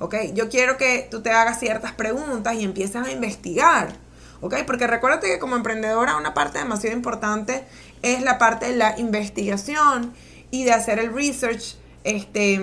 ¿ok? 0.00 0.16
Yo 0.34 0.48
quiero 0.48 0.78
que 0.78 1.06
tú 1.08 1.22
te 1.22 1.30
hagas 1.30 1.60
ciertas 1.60 1.92
preguntas 1.92 2.56
y 2.56 2.64
empieces 2.64 2.96
a 2.96 3.12
investigar. 3.12 4.04
¿Ok? 4.40 4.54
Porque 4.66 4.86
recuérdate 4.86 5.28
que 5.28 5.38
como 5.38 5.56
emprendedora 5.56 6.16
una 6.16 6.34
parte 6.34 6.58
demasiado 6.58 6.96
importante 6.96 7.64
es 8.02 8.22
la 8.22 8.38
parte 8.38 8.66
de 8.66 8.76
la 8.76 8.98
investigación 8.98 10.14
y 10.50 10.64
de 10.64 10.72
hacer 10.72 10.98
el 10.98 11.12
research, 11.12 11.76
este, 12.04 12.60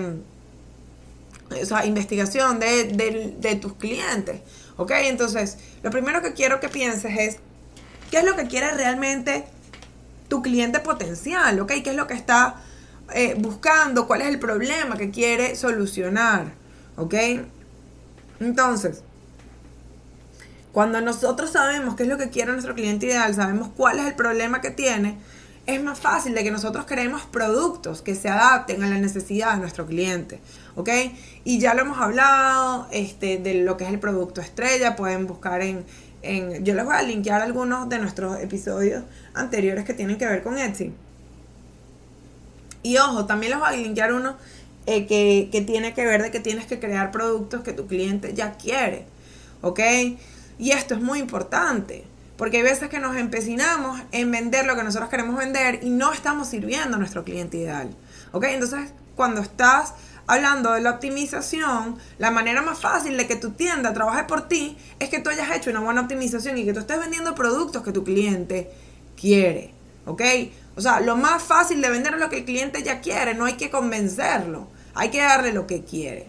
o 1.50 1.66
sea, 1.66 1.84
investigación 1.84 2.58
de, 2.58 3.58
tus 3.60 3.74
clientes, 3.74 4.40
¿ok? 4.76 4.92
Entonces, 5.04 5.58
lo 5.82 5.90
primero 5.90 6.22
que 6.22 6.32
quiero 6.32 6.60
que 6.60 6.68
pienses 6.68 7.18
es, 7.18 7.36
¿qué 8.10 8.18
es 8.18 8.24
lo 8.24 8.36
que 8.36 8.46
quiere 8.46 8.70
realmente 8.72 9.44
tu 10.28 10.42
cliente 10.42 10.80
potencial, 10.80 11.60
¿ok? 11.60 11.72
¿Qué 11.82 11.90
es 11.90 11.96
lo 11.96 12.06
que 12.06 12.14
está 12.14 12.62
eh, 13.12 13.34
buscando? 13.38 14.06
¿Cuál 14.06 14.22
es 14.22 14.28
el 14.28 14.38
problema 14.38 14.96
que 14.96 15.10
quiere 15.10 15.56
solucionar, 15.56 16.52
¿ok? 16.96 17.14
Entonces, 18.40 19.02
cuando 20.74 21.00
nosotros 21.00 21.52
sabemos 21.52 21.94
qué 21.94 22.02
es 22.02 22.08
lo 22.08 22.18
que 22.18 22.30
quiere 22.30 22.50
nuestro 22.50 22.74
cliente 22.74 23.06
ideal, 23.06 23.32
sabemos 23.32 23.68
cuál 23.76 24.00
es 24.00 24.06
el 24.06 24.14
problema 24.14 24.60
que 24.60 24.72
tiene, 24.72 25.16
es 25.66 25.80
más 25.80 26.00
fácil 26.00 26.34
de 26.34 26.42
que 26.42 26.50
nosotros 26.50 26.84
creemos 26.84 27.22
productos 27.22 28.02
que 28.02 28.16
se 28.16 28.28
adapten 28.28 28.82
a 28.82 28.88
la 28.88 28.98
necesidad 28.98 29.54
de 29.54 29.60
nuestro 29.60 29.86
cliente, 29.86 30.40
¿ok? 30.74 30.90
Y 31.44 31.60
ya 31.60 31.74
lo 31.74 31.82
hemos 31.82 31.98
hablado 31.98 32.88
este, 32.90 33.38
de 33.38 33.62
lo 33.62 33.76
que 33.76 33.84
es 33.84 33.90
el 33.90 34.00
producto 34.00 34.40
estrella, 34.40 34.96
pueden 34.96 35.28
buscar 35.28 35.62
en, 35.62 35.84
en, 36.22 36.64
yo 36.64 36.74
les 36.74 36.84
voy 36.84 36.96
a 36.96 37.02
linkear 37.02 37.40
algunos 37.40 37.88
de 37.88 38.00
nuestros 38.00 38.40
episodios 38.40 39.04
anteriores 39.32 39.84
que 39.84 39.94
tienen 39.94 40.18
que 40.18 40.26
ver 40.26 40.42
con 40.42 40.58
Etsy. 40.58 40.92
Y 42.82 42.98
ojo, 42.98 43.26
también 43.26 43.50
les 43.50 43.60
voy 43.60 43.68
a 43.68 43.76
linkear 43.76 44.12
uno 44.12 44.36
eh, 44.86 45.06
que, 45.06 45.50
que 45.52 45.60
tiene 45.60 45.94
que 45.94 46.04
ver 46.04 46.20
de 46.20 46.32
que 46.32 46.40
tienes 46.40 46.66
que 46.66 46.80
crear 46.80 47.12
productos 47.12 47.62
que 47.62 47.72
tu 47.72 47.86
cliente 47.86 48.34
ya 48.34 48.54
quiere, 48.54 49.06
¿ok? 49.62 49.78
Y 50.58 50.70
esto 50.70 50.94
es 50.94 51.00
muy 51.00 51.18
importante, 51.18 52.04
porque 52.36 52.58
hay 52.58 52.62
veces 52.62 52.88
que 52.88 52.98
nos 52.98 53.16
empecinamos 53.16 54.00
en 54.12 54.30
vender 54.30 54.66
lo 54.66 54.76
que 54.76 54.84
nosotros 54.84 55.10
queremos 55.10 55.36
vender 55.36 55.80
y 55.82 55.90
no 55.90 56.12
estamos 56.12 56.48
sirviendo 56.48 56.96
a 56.96 56.98
nuestro 56.98 57.24
cliente 57.24 57.58
ideal. 57.58 57.90
¿Ok? 58.32 58.44
Entonces, 58.44 58.92
cuando 59.16 59.40
estás 59.40 59.94
hablando 60.26 60.72
de 60.72 60.80
la 60.80 60.90
optimización, 60.90 61.98
la 62.18 62.30
manera 62.30 62.62
más 62.62 62.78
fácil 62.78 63.16
de 63.16 63.26
que 63.26 63.36
tu 63.36 63.50
tienda 63.50 63.92
trabaje 63.92 64.24
por 64.24 64.48
ti 64.48 64.76
es 64.98 65.08
que 65.08 65.20
tú 65.20 65.30
hayas 65.30 65.54
hecho 65.54 65.70
una 65.70 65.80
buena 65.80 66.02
optimización 66.02 66.58
y 66.58 66.64
que 66.64 66.72
tú 66.72 66.80
estés 66.80 66.98
vendiendo 66.98 67.34
productos 67.34 67.82
que 67.82 67.92
tu 67.92 68.04
cliente 68.04 68.70
quiere. 69.20 69.72
¿Ok? 70.06 70.22
O 70.76 70.80
sea, 70.80 71.00
lo 71.00 71.16
más 71.16 71.42
fácil 71.42 71.80
de 71.80 71.90
vender 71.90 72.18
lo 72.18 72.28
que 72.28 72.38
el 72.38 72.44
cliente 72.44 72.82
ya 72.82 73.00
quiere, 73.00 73.34
no 73.34 73.44
hay 73.44 73.54
que 73.54 73.70
convencerlo, 73.70 74.68
hay 74.94 75.10
que 75.10 75.20
darle 75.20 75.52
lo 75.52 75.66
que 75.66 75.84
quiere. 75.84 76.26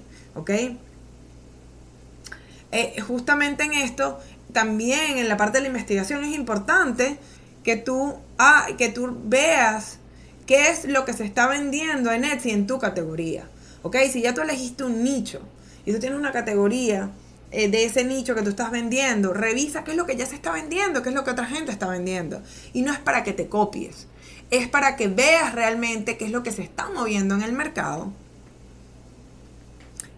Eh, 2.76 3.00
justamente 3.00 3.64
en 3.64 3.72
esto, 3.72 4.20
también 4.52 5.18
en 5.18 5.30
la 5.30 5.38
parte 5.38 5.60
de 5.60 5.62
la 5.62 5.68
investigación 5.70 6.26
es 6.26 6.36
importante 6.36 7.18
que 7.64 7.78
tú, 7.78 8.16
ah, 8.38 8.68
que 8.78 8.90
tú 8.90 9.18
veas 9.24 10.00
qué 10.46 10.68
es 10.68 10.84
lo 10.84 11.06
que 11.06 11.14
se 11.14 11.24
está 11.24 11.48
vendiendo 11.48 12.12
en 12.12 12.26
Etsy 12.26 12.52
en 12.52 12.68
tu 12.68 12.78
categoría. 12.78 13.48
¿Ok? 13.82 13.96
Si 14.12 14.22
ya 14.22 14.34
tú 14.34 14.42
elegiste 14.42 14.84
un 14.84 15.06
nicho 15.06 15.40
y 15.86 15.94
tú 15.94 16.00
tienes 16.00 16.20
una 16.20 16.34
categoría 16.34 17.12
eh, 17.52 17.70
de 17.70 17.86
ese 17.86 18.04
nicho 18.04 18.36
que 18.36 18.42
tú 18.42 18.50
estás 18.50 18.72
vendiendo, 18.72 19.32
revisa 19.32 19.86
qué 19.86 19.92
es 19.92 19.98
lo 19.98 20.06
que 20.06 20.18
ya 20.18 20.26
se 20.26 20.36
está 20.36 20.52
vendiendo, 20.52 21.02
qué 21.02 21.10
es 21.10 21.16
lo 21.16 21.24
que 21.24 21.32
otra 21.32 21.46
gente 21.46 21.72
está 21.72 21.88
vendiendo. 21.88 22.42
Y 22.74 22.82
no 22.82 22.92
es 22.92 23.00
para 23.00 23.24
que 23.24 23.32
te 23.32 23.48
copies, 23.48 24.08
es 24.52 24.68
para 24.68 24.98
que 24.98 25.08
veas 25.08 25.56
realmente 25.56 26.18
qué 26.18 26.26
es 26.26 26.32
lo 26.32 26.44
que 26.44 26.52
se 26.52 26.64
está 26.64 26.90
moviendo 26.90 27.36
en 27.36 27.42
el 27.42 27.54
mercado 27.54 28.12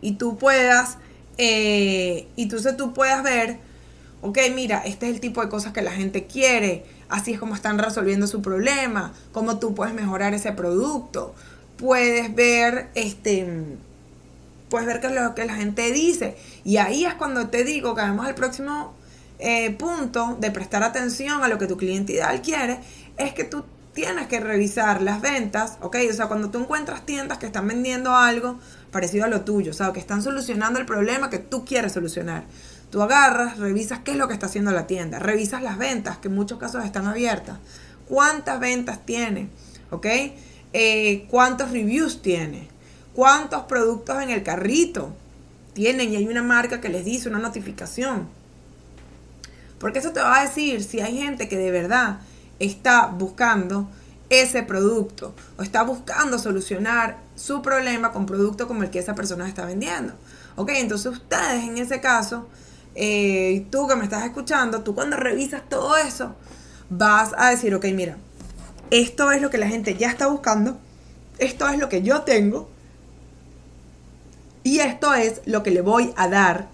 y 0.02 0.14
tú 0.14 0.38
puedas 0.38 0.98
eh, 1.38 2.28
y 2.36 2.44
entonces 2.44 2.76
tú 2.78 2.94
puedas 2.94 3.24
ver, 3.24 3.60
ok, 4.22 4.38
mira, 4.54 4.82
este 4.86 5.08
es 5.08 5.16
el 5.16 5.20
tipo 5.20 5.42
de 5.42 5.50
cosas 5.50 5.74
que 5.74 5.82
la 5.82 5.92
gente 5.92 6.26
quiere, 6.26 6.86
así 7.10 7.34
es 7.34 7.40
como 7.40 7.56
están 7.56 7.78
resolviendo 7.78 8.28
su 8.28 8.42
problema, 8.42 9.14
cómo 9.32 9.60
tú 9.60 9.76
puedes 9.76 9.94
mejorar 9.94 10.34
ese 10.34 10.52
producto. 10.52 11.36
Puedes 11.78 12.34
ver, 12.34 12.90
este, 12.96 13.48
puedes 14.70 14.88
ver 14.88 15.00
qué 15.00 15.08
es 15.08 15.14
lo 15.14 15.36
que 15.36 15.46
la 15.46 15.54
gente 15.54 15.92
dice. 15.92 16.36
Y 16.64 16.78
ahí 16.78 17.06
es 17.06 17.14
cuando 17.14 17.50
te 17.50 17.64
digo 17.64 17.94
que 17.94 18.02
además 18.02 18.30
el 18.30 18.36
próximo 18.36 18.94
eh, 19.40 19.72
punto 19.72 20.38
de 20.40 20.50
prestar 20.50 20.82
atención 20.84 21.44
a 21.44 21.48
lo 21.48 21.60
que 21.60 21.68
tu 21.68 21.78
cliente 21.78 22.14
ideal 22.14 22.42
quiere, 22.42 22.80
es 23.18 23.34
que 23.34 23.44
tú 23.44 23.64
tienes 23.98 24.28
que 24.28 24.40
revisar 24.40 25.02
las 25.02 25.22
ventas, 25.22 25.80
¿ok? 25.82 25.96
O 26.12 26.14
sea, 26.14 26.28
cuando 26.28 26.52
tú 26.52 26.60
encuentras 26.60 27.04
tiendas 27.04 27.40
que 27.40 27.48
están 27.48 27.68
vendiendo 27.68 28.16
algo 28.16 28.60
parecido 28.92 29.26
a 29.26 29.28
lo 29.28 29.42
tuyo, 29.42 29.72
o 29.72 29.74
sea, 29.74 29.92
que 29.92 30.00
están 30.00 30.22
solucionando 30.22 30.78
el 30.78 30.86
problema 30.86 31.32
que 31.32 31.40
tú 31.40 31.66
quieres 31.66 31.94
solucionar. 31.94 32.44
Tú 32.92 33.02
agarras, 33.02 33.58
revisas 33.58 34.02
qué 34.02 34.12
es 34.12 34.18
lo 34.18 34.28
que 34.28 34.36
está 34.36 34.46
haciendo 34.46 34.70
la 34.70 34.86
tienda, 34.86 35.18
revisas 35.18 35.64
las 35.64 35.80
ventas, 35.80 36.20
que 36.20 36.28
en 36.28 36.36
muchos 36.36 36.60
casos 36.60 36.86
están 36.86 37.08
abiertas. 37.08 37.58
¿Cuántas 38.08 38.60
ventas 38.60 39.04
tiene? 39.04 39.50
¿Ok? 39.90 40.06
Eh, 40.74 41.26
¿Cuántos 41.28 41.72
reviews 41.72 42.22
tiene? 42.22 42.68
¿Cuántos 43.16 43.64
productos 43.64 44.22
en 44.22 44.30
el 44.30 44.44
carrito 44.44 45.12
tienen? 45.74 46.14
Y 46.14 46.18
hay 46.18 46.28
una 46.28 46.44
marca 46.44 46.80
que 46.82 46.90
les 46.90 47.04
dice 47.04 47.30
una 47.30 47.40
notificación. 47.40 48.28
Porque 49.80 49.98
eso 49.98 50.12
te 50.12 50.20
va 50.20 50.40
a 50.40 50.44
decir 50.44 50.84
si 50.84 51.00
hay 51.02 51.18
gente 51.18 51.50
que 51.50 51.58
de 51.58 51.72
verdad 51.72 52.20
está 52.60 53.08
buscando 53.08 53.90
ese 54.30 54.64
producto 54.64 55.34
o 55.58 55.64
está 55.64 55.84
buscando 55.84 56.38
solucionar 56.38 57.18
su 57.36 57.62
problema 57.62 58.12
con 58.12 58.26
producto 58.26 58.68
como 58.68 58.84
el 58.84 58.90
que 58.90 59.00
esa 59.00 59.16
persona 59.16 59.48
está 59.48 59.66
vendiendo. 59.66 60.14
Ok, 60.56 60.72
entonces 60.76 61.12
ustedes 61.12 61.64
en 61.64 61.78
ese 61.78 62.02
caso, 62.02 62.48
eh, 62.96 63.66
tú 63.70 63.88
que 63.88 63.96
me 63.96 64.04
estás 64.04 64.26
escuchando, 64.26 64.82
tú 64.82 64.96
cuando 64.96 65.18
revisas 65.18 65.62
todo 65.70 65.96
eso, 65.98 66.36
vas 66.90 67.32
a 67.38 67.50
decir, 67.50 67.74
ok, 67.76 67.86
mira, 67.94 68.18
esto 68.90 69.32
es 69.32 69.42
lo 69.42 69.50
que 69.50 69.58
la 69.58 69.68
gente 69.68 69.96
ya 69.96 70.10
está 70.10 70.28
buscando, 70.28 70.78
esto 71.38 71.68
es 71.70 71.78
lo 71.78 71.90
que 71.90 72.02
yo 72.02 72.22
tengo 72.22 72.70
y 74.64 74.80
esto 74.80 75.14
es 75.14 75.42
lo 75.46 75.64
que 75.64 75.72
le 75.72 75.82
voy 75.82 76.14
a 76.18 76.28
dar 76.28 76.68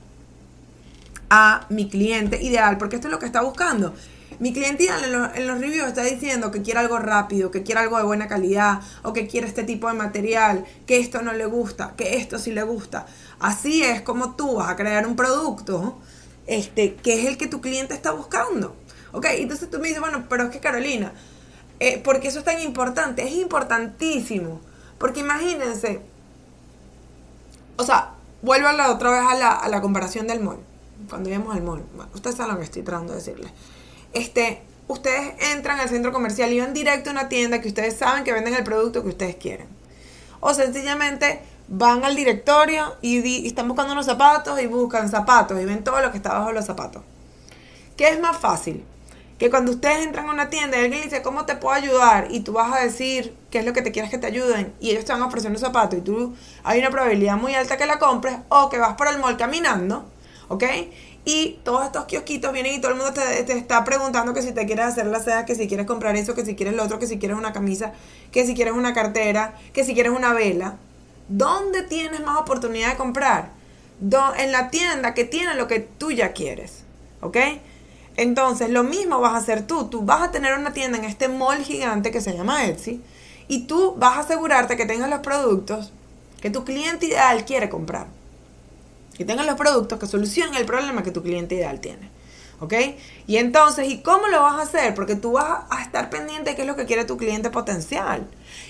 a 1.29 1.65
mi 1.69 1.89
cliente 1.89 2.41
ideal, 2.41 2.77
porque 2.77 2.95
esto 2.95 3.07
es 3.07 3.11
lo 3.11 3.19
que 3.19 3.25
está 3.25 3.41
buscando. 3.41 3.93
Mi 4.39 4.53
cliente 4.53 4.83
ideal 4.83 5.31
en, 5.35 5.47
los 5.47 5.59
reviews 5.59 5.87
está 5.87 6.03
diciendo 6.03 6.51
que 6.51 6.61
quiere 6.61 6.79
algo 6.79 6.99
rápido, 6.99 7.51
que 7.51 7.63
quiere 7.63 7.81
algo 7.81 7.97
de 7.97 8.03
buena 8.03 8.27
calidad, 8.27 8.81
o 9.03 9.13
que 9.13 9.27
quiere 9.27 9.47
este 9.47 9.63
tipo 9.63 9.87
de 9.87 9.93
material, 9.93 10.65
que 10.85 10.97
esto 10.97 11.21
no 11.21 11.33
le 11.33 11.45
gusta, 11.45 11.93
que 11.95 12.17
esto 12.17 12.39
sí 12.39 12.51
le 12.51 12.63
gusta. 12.63 13.05
Así 13.39 13.83
es 13.83 14.01
como 14.01 14.35
tú 14.35 14.55
vas 14.55 14.69
a 14.69 14.75
crear 14.75 15.05
un 15.07 15.15
producto 15.15 15.99
este, 16.47 16.95
que 16.95 17.19
es 17.19 17.25
el 17.25 17.37
que 17.37 17.47
tu 17.47 17.61
cliente 17.61 17.93
está 17.93 18.11
buscando. 18.11 18.75
Ok, 19.11 19.27
entonces 19.31 19.69
tú 19.69 19.79
me 19.79 19.87
dices, 19.87 20.01
bueno, 20.01 20.25
pero 20.29 20.45
es 20.45 20.49
que 20.49 20.59
Carolina, 20.59 21.13
eh, 21.79 22.01
porque 22.03 22.29
eso 22.29 22.39
es 22.39 22.45
tan 22.45 22.61
importante, 22.61 23.23
es 23.23 23.33
importantísimo. 23.33 24.61
Porque 24.97 25.19
imagínense, 25.19 26.01
o 27.77 27.83
sea, 27.83 28.13
vuelvo 28.41 28.67
a 28.67 28.73
la 28.73 28.91
otra 28.91 29.11
vez 29.11 29.21
a 29.21 29.35
la, 29.35 29.51
a 29.51 29.67
la 29.67 29.81
comparación 29.81 30.27
del 30.27 30.39
mall. 30.39 30.59
Cuando 31.09 31.29
íbamos 31.29 31.55
al 31.55 31.63
mall, 31.63 31.83
ustedes 32.13 32.37
saben 32.37 32.53
lo 32.53 32.59
que 32.59 32.65
estoy 32.65 32.81
tratando 32.83 33.13
de 33.13 33.19
decirles 33.19 33.51
este, 34.13 34.61
ustedes 34.87 35.33
entran 35.51 35.79
al 35.79 35.89
centro 35.89 36.11
comercial 36.11 36.51
y 36.53 36.59
van 36.59 36.73
directo 36.73 37.09
a 37.09 37.13
una 37.13 37.29
tienda 37.29 37.61
que 37.61 37.67
ustedes 37.67 37.97
saben 37.97 38.23
que 38.23 38.33
venden 38.33 38.53
el 38.53 38.63
producto 38.63 39.03
que 39.03 39.09
ustedes 39.09 39.35
quieren. 39.35 39.67
O 40.39 40.53
sencillamente 40.53 41.41
van 41.67 42.03
al 42.03 42.15
directorio 42.15 42.95
y, 43.01 43.47
están 43.47 43.67
buscando 43.67 43.93
unos 43.93 44.05
zapatos 44.05 44.61
y 44.61 44.67
buscan 44.67 45.09
zapatos 45.09 45.59
y 45.59 45.65
ven 45.65 45.83
todo 45.83 46.01
lo 46.01 46.11
que 46.11 46.17
está 46.17 46.33
bajo 46.33 46.51
los 46.51 46.65
zapatos. 46.65 47.03
¿Qué 47.97 48.09
es 48.09 48.19
más 48.19 48.37
fácil? 48.37 48.83
Que 49.37 49.49
cuando 49.49 49.71
ustedes 49.71 50.05
entran 50.05 50.27
a 50.29 50.31
una 50.31 50.49
tienda 50.49 50.77
y 50.77 50.85
alguien 50.85 51.03
dice, 51.03 51.21
¿cómo 51.21 51.45
te 51.45 51.55
puedo 51.55 51.75
ayudar? 51.75 52.27
Y 52.29 52.41
tú 52.41 52.53
vas 52.53 52.71
a 52.73 52.83
decir 52.83 53.35
qué 53.49 53.59
es 53.59 53.65
lo 53.65 53.73
que 53.73 53.81
te 53.81 53.91
quieres 53.91 54.11
que 54.11 54.17
te 54.17 54.27
ayuden 54.27 54.73
y 54.79 54.91
ellos 54.91 55.05
te 55.05 55.11
van 55.11 55.21
a 55.21 55.25
ofrecer 55.25 55.51
un 55.51 55.57
zapato 55.57 55.95
y 55.95 56.01
tú 56.01 56.35
hay 56.63 56.79
una 56.79 56.89
probabilidad 56.89 57.37
muy 57.37 57.55
alta 57.55 57.77
que 57.77 57.85
la 57.85 57.99
compres 57.99 58.35
o 58.49 58.69
que 58.69 58.77
vas 58.77 58.95
por 58.95 59.07
el 59.07 59.19
mall 59.19 59.37
caminando, 59.37 60.05
¿ok? 60.49 60.63
Y 61.25 61.59
todos 61.63 61.85
estos 61.85 62.05
kiosquitos 62.05 62.51
vienen 62.51 62.73
y 62.73 62.81
todo 62.81 62.91
el 62.91 62.97
mundo 62.97 63.13
te, 63.13 63.39
está 63.53 63.85
preguntando 63.85 64.33
que 64.33 64.41
si 64.41 64.51
te 64.51 64.65
quieres 64.65 64.85
hacer 64.85 65.05
la 65.05 65.21
seda, 65.21 65.45
que 65.45 65.55
si 65.55 65.67
quieres 65.67 65.85
comprar 65.85 66.15
eso, 66.17 66.35
que 66.35 66.43
si 66.43 66.55
quieres 66.55 66.75
lo 66.75 66.83
otro, 66.83 66.99
que 66.99 67.07
si 67.07 67.17
quieres 67.17 67.37
una 67.37 67.53
camisa, 67.53 67.93
que 68.31 68.45
si 68.45 68.53
quieres 68.55 68.73
una 68.73 68.93
cartera, 68.93 69.53
que 69.71 69.85
si 69.85 69.93
quieres 69.93 70.11
una 70.11 70.33
vela. 70.33 70.75
¿Dónde 71.29 71.83
tienes 71.83 72.19
más 72.21 72.41
oportunidad 72.41 72.91
de 72.91 72.97
comprar? 72.97 73.63
en 74.37 74.51
la 74.51 74.69
tienda 74.69 75.13
que 75.13 75.23
tiene 75.23 75.55
lo 75.55 75.67
que 75.67 75.79
tú 75.79 76.11
ya 76.11 76.33
quieres. 76.33 76.83
¿Ok? 77.21 77.37
Entonces, 78.17 78.69
lo 78.69 78.83
mismo 78.83 79.21
vas 79.21 79.33
a 79.33 79.37
hacer 79.37 79.65
tú. 79.65 79.85
Tú 79.85 80.01
vas 80.01 80.23
a 80.23 80.31
tener 80.31 80.57
una 80.57 80.73
tienda 80.73 80.97
en 80.97 81.05
este 81.05 81.29
mall 81.29 81.63
gigante 81.63 82.11
que 82.11 82.19
se 82.19 82.35
llama 82.35 82.65
Etsy 82.65 83.01
y 83.47 83.65
tú 83.65 83.95
vas 83.97 84.17
a 84.17 84.19
asegurarte 84.21 84.75
que 84.75 84.85
tengas 84.85 85.09
los 85.09 85.19
productos 85.19 85.93
que 86.41 86.49
tu 86.49 86.65
cliente 86.65 87.05
ideal 87.05 87.45
quiere 87.45 87.69
comprar 87.69 88.07
que 89.15 89.25
tengan 89.25 89.45
los 89.45 89.55
productos 89.55 89.99
que 89.99 90.07
solucionen 90.07 90.55
el 90.55 90.65
problema 90.65 91.03
que 91.03 91.11
tu 91.11 91.21
cliente 91.21 91.55
ideal 91.55 91.79
tiene. 91.79 92.09
¿Ok? 92.59 92.73
Y 93.27 93.37
entonces, 93.37 93.89
¿y 93.89 94.01
cómo 94.01 94.27
lo 94.27 94.41
vas 94.41 94.55
a 94.55 94.61
hacer? 94.61 94.95
Porque 94.95 95.15
tú 95.15 95.33
vas 95.33 95.63
a 95.69 95.81
estar 95.81 96.09
pendiente 96.09 96.51
de 96.51 96.55
qué 96.55 96.61
es 96.61 96.67
lo 96.67 96.77
que 96.77 96.85
quiere 96.85 97.03
tu 97.03 97.17
cliente 97.17 97.49
potencial. 97.49 98.25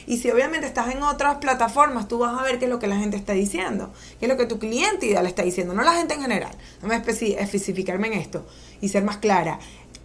Y 0.07 0.17
si 0.17 0.31
obviamente 0.31 0.65
estás 0.65 0.93
en 0.95 1.03
otras 1.03 1.37
plataformas, 1.37 2.07
tú 2.07 2.17
vas 2.17 2.39
a 2.39 2.43
ver 2.43 2.57
qué 2.57 2.65
es 2.65 2.71
lo 2.71 2.79
que 2.79 2.87
la 2.87 2.97
gente 2.97 3.17
está 3.17 3.33
diciendo, 3.33 3.93
qué 4.19 4.25
es 4.25 4.31
lo 4.31 4.37
que 4.37 4.47
tu 4.47 4.57
cliente 4.57 5.05
ideal 5.05 5.27
está 5.27 5.43
diciendo, 5.43 5.75
no 5.75 5.83
la 5.83 5.93
gente 5.93 6.15
en 6.15 6.21
general. 6.21 6.55
No 6.81 6.87
me 6.87 6.95
especificarme 6.95 8.07
en 8.07 8.13
esto 8.13 8.47
y 8.81 8.89
ser 8.89 9.03
más 9.03 9.17
clara. 9.17 9.59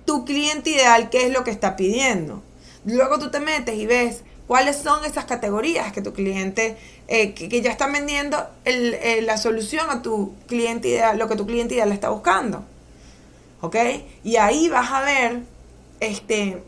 Tu 0.05 0.25
cliente 0.27 0.71
ideal, 0.71 1.09
¿qué 1.09 1.27
es 1.27 1.33
lo 1.33 1.45
que 1.45 1.51
está 1.51 1.75
pidiendo? 1.75 2.43
Luego 2.85 3.19
tú 3.19 3.31
te 3.31 3.41
metes 3.41 3.75
y 3.77 3.87
ves 3.87 4.23
cuáles 4.49 4.77
son 4.79 5.05
esas 5.05 5.27
categorías 5.27 5.93
que 5.93 6.01
tu 6.01 6.15
cliente, 6.15 6.77
eh, 7.07 7.35
que, 7.35 7.61
ya 7.61 7.71
están 7.71 7.93
vendiendo 7.93 8.45
eh, 8.65 9.21
la 9.23 9.37
solución 9.37 9.91
a 9.91 10.03
tu 10.03 10.35
cliente 10.47 10.89
ideal, 10.89 11.19
lo 11.19 11.29
que 11.29 11.37
tu 11.37 11.47
cliente 11.47 11.75
ideal 11.75 11.93
está 11.93 12.09
buscando. 12.09 12.65
¿Ok? 13.61 13.77
Y 14.25 14.37
ahí 14.37 14.69
vas 14.69 14.91
a 14.91 15.03
ver 15.03 15.43
este, 16.01 16.63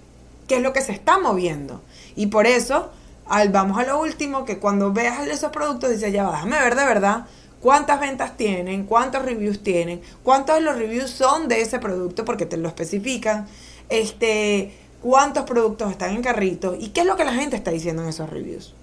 qué 0.46 0.56
es 0.56 0.62
lo 0.62 0.74
que 0.74 0.82
se 0.82 0.92
está 0.92 1.18
moviendo. 1.18 1.80
Y 2.16 2.26
por 2.26 2.46
eso, 2.46 2.90
al, 3.26 3.48
vamos 3.48 3.78
a 3.78 3.84
lo 3.84 3.98
último, 3.98 4.44
que 4.44 4.58
cuando 4.58 4.92
veas 4.92 5.26
esos 5.26 5.50
productos, 5.50 5.90
dices, 5.90 6.12
ya 6.12 6.30
déjame 6.30 6.60
ver 6.60 6.76
de 6.76 6.84
verdad 6.84 7.26
cuántas 7.62 7.98
ventas 7.98 8.36
tienen, 8.36 8.84
cuántos 8.84 9.22
reviews 9.24 9.62
tienen, 9.62 10.02
cuántos 10.22 10.56
de 10.56 10.60
los 10.60 10.76
reviews 10.76 11.10
son 11.10 11.48
de 11.48 11.62
ese 11.62 11.78
producto, 11.78 12.26
porque 12.26 12.44
te 12.44 12.58
lo 12.58 12.68
especifican. 12.68 13.48
Este, 13.88 14.74
cuántos 15.02 15.44
productos 15.44 15.90
están 15.90 16.14
en 16.14 16.22
carrito 16.22 16.76
y 16.78 16.88
qué 16.88 17.00
es 17.00 17.06
lo 17.06 17.16
que 17.16 17.24
la 17.24 17.34
gente 17.34 17.56
está 17.56 17.70
diciendo 17.70 18.02
en 18.02 18.08
esos 18.08 18.28
reviews. 18.30 18.74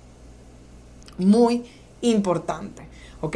Muy 1.18 1.66
importante, 2.02 2.88
¿ok? 3.22 3.36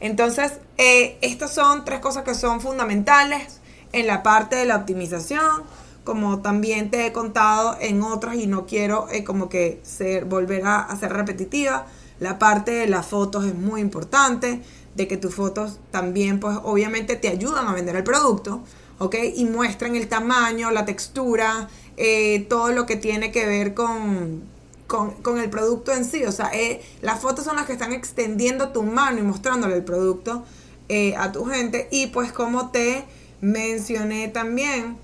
Entonces, 0.00 0.54
eh, 0.78 1.18
estas 1.20 1.52
son 1.54 1.84
tres 1.84 2.00
cosas 2.00 2.24
que 2.24 2.34
son 2.34 2.60
fundamentales 2.60 3.60
en 3.92 4.06
la 4.06 4.22
parte 4.22 4.56
de 4.56 4.66
la 4.66 4.76
optimización, 4.76 5.62
como 6.04 6.40
también 6.40 6.90
te 6.90 7.06
he 7.06 7.12
contado 7.12 7.76
en 7.80 8.02
otras 8.02 8.36
y 8.36 8.46
no 8.46 8.66
quiero 8.66 9.08
eh, 9.10 9.22
como 9.22 9.48
que 9.48 9.82
volver 10.26 10.64
a, 10.66 10.80
a 10.80 10.96
ser 10.96 11.12
repetitiva. 11.12 11.86
La 12.18 12.38
parte 12.38 12.72
de 12.72 12.86
las 12.86 13.06
fotos 13.06 13.44
es 13.46 13.54
muy 13.54 13.80
importante, 13.80 14.60
de 14.94 15.08
que 15.08 15.16
tus 15.16 15.34
fotos 15.34 15.78
también 15.90 16.40
pues 16.40 16.58
obviamente 16.62 17.16
te 17.16 17.28
ayudan 17.28 17.66
a 17.68 17.72
vender 17.72 17.96
el 17.96 18.04
producto, 18.04 18.62
¿ok? 18.98 19.16
Y 19.34 19.44
muestran 19.44 19.96
el 19.96 20.08
tamaño, 20.08 20.70
la 20.70 20.84
textura, 20.84 21.68
eh, 22.02 22.46
todo 22.48 22.72
lo 22.72 22.86
que 22.86 22.96
tiene 22.96 23.30
que 23.30 23.44
ver 23.44 23.74
con, 23.74 24.40
con, 24.86 25.38
el 25.38 25.50
producto 25.50 25.92
en 25.92 26.06
sí. 26.06 26.24
O 26.24 26.32
sea, 26.32 26.50
eh, 26.54 26.80
las 27.02 27.20
fotos 27.20 27.44
son 27.44 27.56
las 27.56 27.66
que 27.66 27.74
están 27.74 27.92
extendiendo 27.92 28.70
tu 28.70 28.82
mano 28.82 29.18
y 29.18 29.22
mostrándole 29.22 29.76
el 29.76 29.84
producto 29.84 30.42
eh, 30.88 31.14
a 31.16 31.30
tu 31.30 31.44
gente. 31.44 31.88
Y 31.90 32.06
pues 32.06 32.32
como 32.32 32.70
te 32.70 33.04
mencioné 33.42 34.28
también 34.28 34.96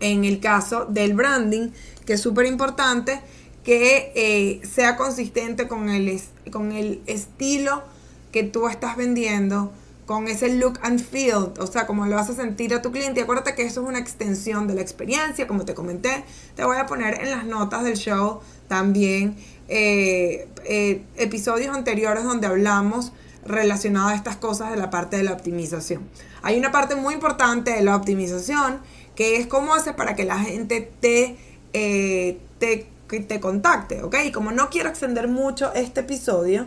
en 0.00 0.24
el 0.24 0.40
caso 0.40 0.86
del 0.86 1.12
branding, 1.12 1.68
que 2.06 2.14
es 2.14 2.20
súper 2.22 2.46
importante 2.46 3.20
que 3.62 4.62
sea 4.74 4.96
consistente 4.96 5.68
con 5.68 5.90
el, 5.90 6.18
con 6.50 6.72
el 6.72 7.02
estilo 7.06 7.82
que 8.32 8.42
tú 8.42 8.68
estás 8.68 8.96
vendiendo 8.96 9.70
con 10.06 10.28
ese 10.28 10.54
look 10.54 10.78
and 10.82 11.00
feel, 11.00 11.52
o 11.58 11.66
sea, 11.66 11.86
como 11.86 12.06
lo 12.06 12.18
a 12.18 12.24
sentir 12.24 12.74
a 12.74 12.82
tu 12.82 12.92
cliente. 12.92 13.20
Y 13.20 13.22
acuérdate 13.22 13.54
que 13.54 13.62
eso 13.62 13.82
es 13.82 13.88
una 13.88 13.98
extensión 13.98 14.66
de 14.66 14.74
la 14.74 14.82
experiencia, 14.82 15.46
como 15.46 15.64
te 15.64 15.74
comenté. 15.74 16.24
Te 16.54 16.64
voy 16.64 16.76
a 16.76 16.86
poner 16.86 17.20
en 17.22 17.30
las 17.30 17.44
notas 17.44 17.84
del 17.84 17.96
show 17.96 18.40
también 18.68 19.36
eh, 19.68 20.48
eh, 20.64 21.02
episodios 21.16 21.74
anteriores 21.74 22.24
donde 22.24 22.46
hablamos 22.46 23.12
relacionado 23.46 24.08
a 24.08 24.14
estas 24.14 24.36
cosas 24.36 24.70
de 24.70 24.76
la 24.76 24.90
parte 24.90 25.16
de 25.16 25.22
la 25.22 25.32
optimización. 25.32 26.02
Hay 26.42 26.58
una 26.58 26.70
parte 26.70 26.96
muy 26.96 27.14
importante 27.14 27.72
de 27.72 27.82
la 27.82 27.96
optimización 27.96 28.80
que 29.14 29.36
es 29.36 29.46
cómo 29.46 29.74
haces 29.74 29.94
para 29.94 30.14
que 30.14 30.24
la 30.24 30.38
gente 30.38 30.90
te, 31.00 31.36
eh, 31.72 32.38
te, 32.58 32.88
te 33.08 33.40
contacte, 33.40 34.02
¿ok? 34.02 34.16
Y 34.26 34.32
como 34.32 34.50
no 34.50 34.70
quiero 34.70 34.88
extender 34.88 35.28
mucho 35.28 35.72
este 35.74 36.00
episodio, 36.00 36.66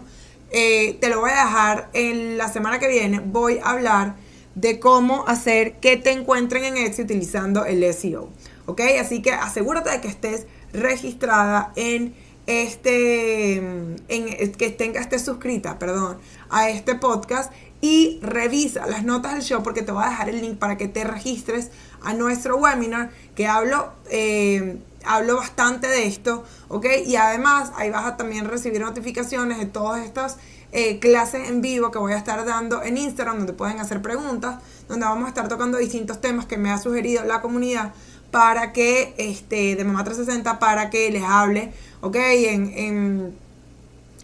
eh, 0.51 0.97
te 0.99 1.09
lo 1.09 1.19
voy 1.19 1.31
a 1.31 1.45
dejar 1.45 1.89
en 1.93 2.37
la 2.37 2.47
semana 2.47 2.79
que 2.79 2.87
viene. 2.87 3.19
Voy 3.19 3.59
a 3.59 3.71
hablar 3.71 4.15
de 4.55 4.79
cómo 4.79 5.27
hacer 5.27 5.75
que 5.75 5.97
te 5.97 6.11
encuentren 6.11 6.63
en 6.63 6.77
Etsy 6.77 7.03
utilizando 7.03 7.65
el 7.65 7.93
SEO. 7.93 8.29
¿Ok? 8.65 8.81
Así 8.99 9.21
que 9.21 9.31
asegúrate 9.31 9.89
de 9.91 10.01
que 10.01 10.07
estés 10.07 10.47
registrada 10.73 11.71
en 11.75 12.15
este, 12.47 13.57
en, 13.57 14.51
que 14.57 14.69
tenga, 14.69 15.01
estés 15.01 15.23
suscrita, 15.23 15.77
perdón, 15.77 16.17
a 16.49 16.69
este 16.69 16.95
podcast 16.95 17.51
y 17.81 18.19
revisa 18.21 18.87
las 18.87 19.03
notas 19.03 19.33
del 19.33 19.43
show 19.43 19.61
porque 19.61 19.83
te 19.83 19.91
voy 19.91 20.03
a 20.03 20.09
dejar 20.09 20.29
el 20.29 20.41
link 20.41 20.57
para 20.57 20.77
que 20.77 20.87
te 20.87 21.03
registres 21.03 21.69
a 22.01 22.13
nuestro 22.13 22.57
webinar 22.57 23.11
que 23.35 23.47
hablo, 23.47 23.91
eh, 24.09 24.79
hablo 25.07 25.37
bastante 25.37 25.87
de 25.87 26.07
esto, 26.07 26.43
¿ok? 26.67 26.85
Y 27.05 27.15
además 27.15 27.71
ahí 27.75 27.89
vas 27.89 28.05
a 28.05 28.17
también 28.17 28.45
recibir 28.45 28.81
notificaciones 28.81 29.57
de 29.57 29.65
todas 29.65 30.03
estas 30.03 30.37
eh, 30.73 30.99
clases 30.99 31.47
en 31.49 31.61
vivo 31.61 31.91
que 31.91 31.99
voy 31.99 32.13
a 32.13 32.17
estar 32.17 32.45
dando 32.45 32.83
en 32.83 32.97
Instagram, 32.97 33.37
donde 33.37 33.53
pueden 33.53 33.79
hacer 33.79 34.01
preguntas, 34.01 34.61
donde 34.89 35.05
vamos 35.05 35.25
a 35.25 35.29
estar 35.29 35.47
tocando 35.47 35.77
distintos 35.77 36.19
temas 36.19 36.45
que 36.45 36.57
me 36.57 36.71
ha 36.71 36.77
sugerido 36.77 37.23
la 37.23 37.41
comunidad 37.41 37.93
para 38.31 38.73
que, 38.73 39.13
este, 39.17 39.75
de 39.75 39.83
Mamá 39.85 40.03
360, 40.03 40.59
para 40.59 40.89
que 40.89 41.09
les 41.09 41.23
hable, 41.23 41.71
¿ok? 42.01 42.15
En, 42.15 43.33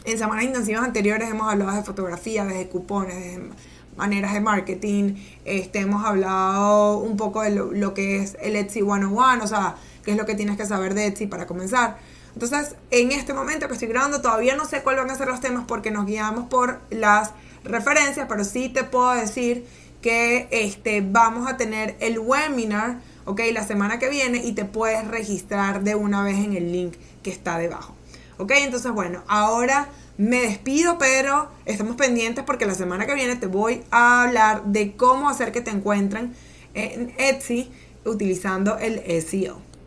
en, 0.05 0.17
semanas 0.17 0.43
intensivas 0.43 0.83
anteriores 0.83 1.29
hemos 1.29 1.49
hablado 1.49 1.71
de 1.71 1.83
fotografía, 1.83 2.43
de 2.43 2.67
cupones, 2.67 3.15
de 3.15 3.49
maneras 3.95 4.33
de 4.33 4.41
marketing, 4.41 5.15
este, 5.45 5.79
hemos 5.79 6.03
hablado 6.03 6.97
un 6.97 7.15
poco 7.15 7.41
de 7.41 7.51
lo, 7.51 7.71
lo 7.71 7.93
que 7.93 8.21
es 8.21 8.35
el 8.41 8.57
Etsy 8.57 8.81
101, 8.81 9.43
o 9.43 9.47
sea, 9.47 9.77
qué 10.03 10.11
es 10.11 10.17
lo 10.17 10.25
que 10.25 10.35
tienes 10.35 10.57
que 10.57 10.65
saber 10.65 10.93
de 10.93 11.07
Etsy 11.07 11.27
para 11.27 11.47
comenzar. 11.47 11.97
Entonces, 12.33 12.75
en 12.91 13.11
este 13.11 13.33
momento 13.33 13.67
que 13.67 13.73
estoy 13.73 13.87
grabando, 13.87 14.21
todavía 14.21 14.55
no 14.55 14.65
sé 14.65 14.81
cuáles 14.81 15.01
van 15.01 15.11
a 15.11 15.15
ser 15.15 15.27
los 15.27 15.39
temas 15.39 15.65
porque 15.67 15.91
nos 15.91 16.05
guiamos 16.05 16.49
por 16.49 16.81
las 16.89 17.31
referencias, 17.63 18.25
pero 18.27 18.43
sí 18.43 18.69
te 18.69 18.83
puedo 18.83 19.11
decir 19.13 19.65
que 20.01 20.47
este, 20.51 21.01
vamos 21.01 21.49
a 21.49 21.57
tener 21.57 21.95
el 21.99 22.19
webinar, 22.19 22.99
ok, 23.25 23.41
la 23.53 23.63
semana 23.63 23.99
que 23.99 24.09
viene 24.09 24.39
y 24.43 24.53
te 24.53 24.65
puedes 24.65 25.07
registrar 25.07 25.83
de 25.83 25.95
una 25.95 26.23
vez 26.23 26.37
en 26.37 26.53
el 26.53 26.71
link 26.71 26.95
que 27.21 27.31
está 27.31 27.57
debajo. 27.57 27.95
Ok, 28.37 28.51
entonces 28.57 28.91
bueno, 28.91 29.23
ahora 29.27 29.87
me 30.17 30.41
despido, 30.41 30.97
pero 30.97 31.49
estamos 31.65 31.95
pendientes 31.95 32.43
porque 32.43 32.65
la 32.65 32.75
semana 32.75 33.05
que 33.05 33.15
viene 33.15 33.35
te 33.35 33.47
voy 33.47 33.83
a 33.91 34.23
hablar 34.23 34.65
de 34.65 34.95
cómo 34.95 35.29
hacer 35.29 35.51
que 35.51 35.61
te 35.61 35.71
encuentren 35.71 36.35
en 36.73 37.13
Etsy 37.17 37.71
utilizando 38.03 38.77
el 38.77 39.01
SEO. 39.21 39.72